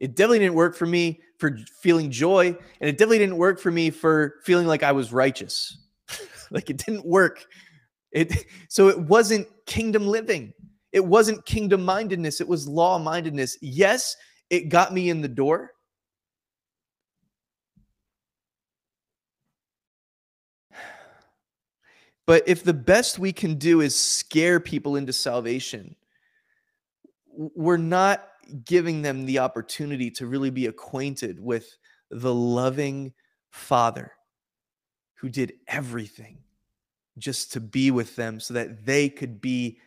[0.00, 3.70] It definitely didn't work for me for feeling joy, and it definitely didn't work for
[3.70, 5.78] me for feeling like I was righteous.
[6.50, 7.44] like it didn't work.
[8.10, 10.52] It so it wasn't kingdom living.
[10.92, 13.56] It wasn't kingdom mindedness, it was law mindedness.
[13.62, 14.16] Yes,
[14.50, 15.72] it got me in the door.
[22.24, 25.96] But if the best we can do is scare people into salvation,
[27.34, 28.28] we're not
[28.64, 31.76] giving them the opportunity to really be acquainted with
[32.10, 33.12] the loving
[33.50, 34.12] Father
[35.14, 36.38] who did everything
[37.18, 39.78] just to be with them so that they could be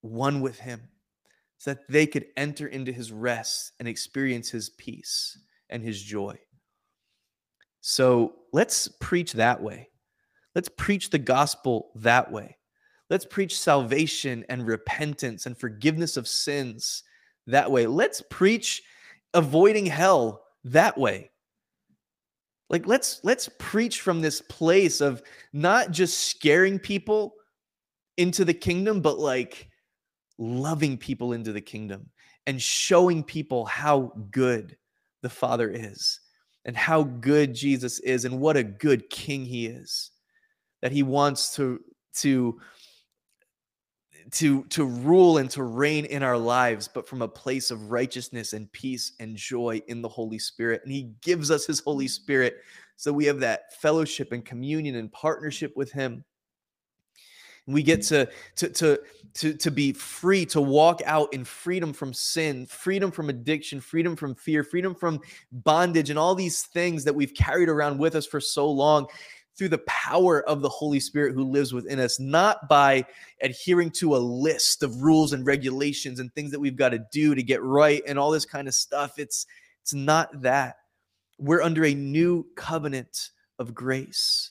[0.00, 0.88] one with Him,
[1.58, 6.38] so that they could enter into His rest and experience His peace and His joy.
[7.80, 9.90] So let's preach that way.
[10.54, 12.56] Let's preach the gospel that way.
[13.10, 17.02] Let's preach salvation and repentance and forgiveness of sins
[17.46, 17.86] that way.
[17.86, 18.82] Let's preach
[19.34, 21.30] avoiding hell that way.
[22.70, 27.34] Like let's let's preach from this place of not just scaring people
[28.16, 29.68] into the kingdom but like
[30.38, 32.08] loving people into the kingdom
[32.46, 34.76] and showing people how good
[35.22, 36.20] the Father is
[36.64, 40.10] and how good Jesus is and what a good king he is
[40.80, 41.80] that he wants to
[42.14, 42.58] to
[44.32, 48.52] to to rule and to reign in our lives but from a place of righteousness
[48.52, 50.82] and peace and joy in the holy spirit.
[50.84, 52.10] And he gives us his holy mm-hmm.
[52.10, 52.56] spirit.
[52.96, 56.24] So we have that fellowship and communion and partnership with him.
[57.66, 59.00] We get to to to
[59.34, 64.16] to to be free to walk out in freedom from sin freedom from addiction freedom
[64.16, 65.20] from fear freedom from
[65.50, 69.06] bondage and all these things that we've carried around with us for so long
[69.56, 73.06] through the power of the Holy Spirit who lives within us, not by
[73.40, 77.34] adhering to a list of rules and regulations and things that we've got to do
[77.34, 79.18] to get right and all this kind of stuff.
[79.18, 79.46] It's
[79.82, 80.76] it's not that.
[81.38, 84.50] We're under a new covenant of grace.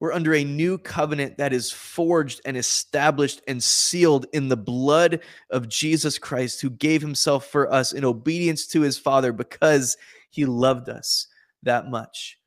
[0.00, 5.20] We're under a new covenant that is forged and established and sealed in the blood
[5.50, 9.96] of Jesus Christ, who gave himself for us in obedience to his Father because
[10.30, 11.28] he loved us
[11.62, 12.38] that much.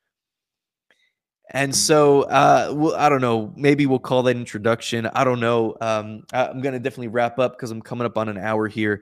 [1.51, 3.53] And so, uh, we'll, I don't know.
[3.55, 5.05] Maybe we'll call that introduction.
[5.07, 5.77] I don't know.
[5.79, 8.67] Um, I, am going to definitely wrap up because I'm coming up on an hour
[8.67, 9.01] here,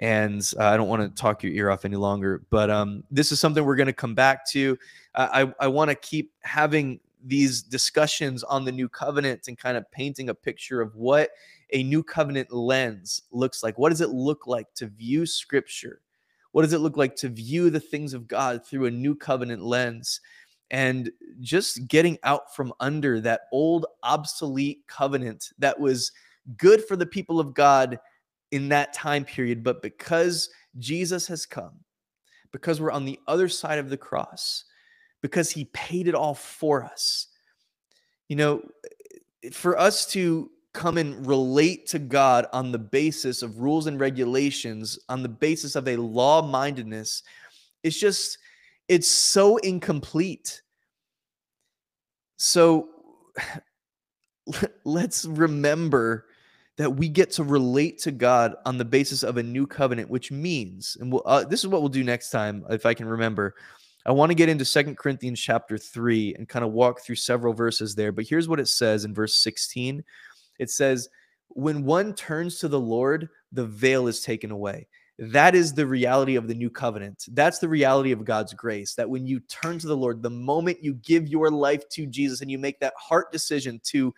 [0.00, 2.42] and uh, I don't want to talk your ear off any longer.
[2.50, 4.76] But um, this is something we're going to come back to.
[5.14, 9.90] I I want to keep having these discussions on the new covenant and kind of
[9.90, 11.30] painting a picture of what
[11.70, 13.78] a new covenant lens looks like.
[13.78, 16.00] What does it look like to view Scripture?
[16.52, 19.62] What does it look like to view the things of God through a new covenant
[19.62, 20.20] lens?
[20.74, 26.10] And just getting out from under that old obsolete covenant that was
[26.56, 27.96] good for the people of God
[28.50, 29.62] in that time period.
[29.62, 30.50] But because
[30.80, 31.78] Jesus has come,
[32.50, 34.64] because we're on the other side of the cross,
[35.22, 37.28] because he paid it all for us,
[38.28, 38.60] you know,
[39.52, 44.98] for us to come and relate to God on the basis of rules and regulations,
[45.08, 47.22] on the basis of a law mindedness,
[47.84, 48.38] it's just
[48.88, 50.62] it's so incomplete.
[52.36, 52.88] So
[54.84, 56.26] let's remember
[56.76, 60.32] that we get to relate to God on the basis of a new covenant, which
[60.32, 63.54] means, and we'll, uh, this is what we'll do next time, if I can remember.
[64.06, 67.54] I want to get into Second Corinthians chapter 3 and kind of walk through several
[67.54, 68.12] verses there.
[68.12, 70.04] But here's what it says in verse 16
[70.58, 71.08] it says,
[71.48, 74.88] When one turns to the Lord, the veil is taken away.
[75.18, 77.26] That is the reality of the new covenant.
[77.30, 78.94] That's the reality of God's grace.
[78.94, 82.40] That when you turn to the Lord, the moment you give your life to Jesus
[82.40, 84.12] and you make that heart decision to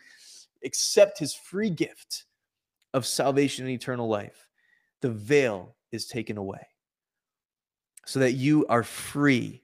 [0.65, 2.25] accept his free gift
[2.95, 4.49] of salvation and eternal life,
[5.03, 6.67] the veil is taken away
[8.07, 9.63] so that you are free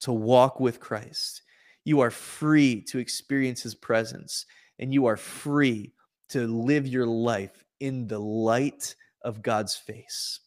[0.00, 1.42] to walk with Christ.
[1.84, 4.46] You are free to experience his presence
[4.78, 5.92] and you are free
[6.30, 10.40] to live your life in the light of God's face.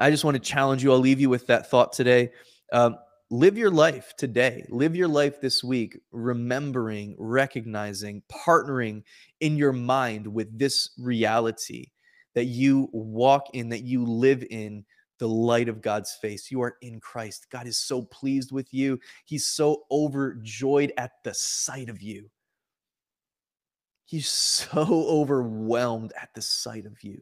[0.00, 0.92] I just want to challenge you.
[0.92, 2.30] I'll leave you with that thought today.
[2.72, 2.96] Um,
[3.30, 4.64] live your life today.
[4.70, 9.02] Live your life this week, remembering, recognizing, partnering
[9.40, 11.90] in your mind with this reality
[12.34, 14.86] that you walk in, that you live in
[15.18, 16.50] the light of God's face.
[16.50, 17.48] You are in Christ.
[17.50, 18.98] God is so pleased with you.
[19.26, 22.30] He's so overjoyed at the sight of you.
[24.06, 27.20] He's so overwhelmed at the sight of you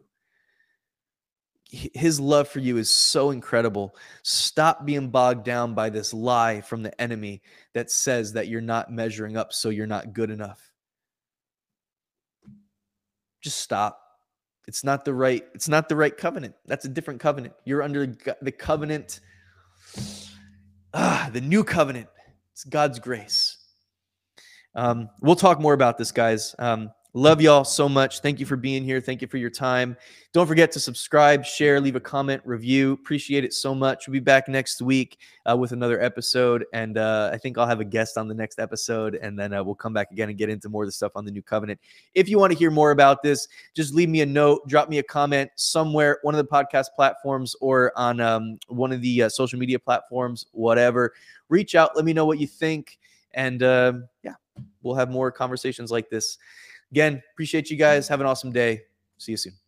[1.71, 3.95] his love for you is so incredible.
[4.23, 7.43] Stop being bogged down by this lie from the enemy
[7.75, 10.73] that says that you're not measuring up, so you're not good enough.
[13.41, 14.01] Just stop.
[14.67, 16.55] It's not the right it's not the right covenant.
[16.67, 17.55] That's a different covenant.
[17.65, 19.21] You're under the covenant
[20.95, 22.09] ah, the new covenant.
[22.53, 23.57] It's God's grace.
[24.75, 26.55] Um, we'll talk more about this, guys.
[26.59, 28.21] Um, Love y'all so much.
[28.21, 29.01] Thank you for being here.
[29.01, 29.97] Thank you for your time.
[30.35, 32.93] Don't forget to subscribe, share, leave a comment, review.
[32.93, 34.07] Appreciate it so much.
[34.07, 35.19] We'll be back next week
[35.51, 36.67] uh, with another episode.
[36.75, 39.15] And uh, I think I'll have a guest on the next episode.
[39.15, 41.25] And then uh, we'll come back again and get into more of the stuff on
[41.25, 41.81] the new covenant.
[42.15, 44.99] If you want to hear more about this, just leave me a note, drop me
[44.99, 49.29] a comment somewhere, one of the podcast platforms or on um, one of the uh,
[49.31, 51.15] social media platforms, whatever.
[51.49, 52.99] Reach out, let me know what you think.
[53.33, 54.35] And um, yeah,
[54.83, 56.37] we'll have more conversations like this.
[56.91, 58.09] Again, appreciate you guys.
[58.09, 58.83] Have an awesome day.
[59.19, 59.68] See you soon.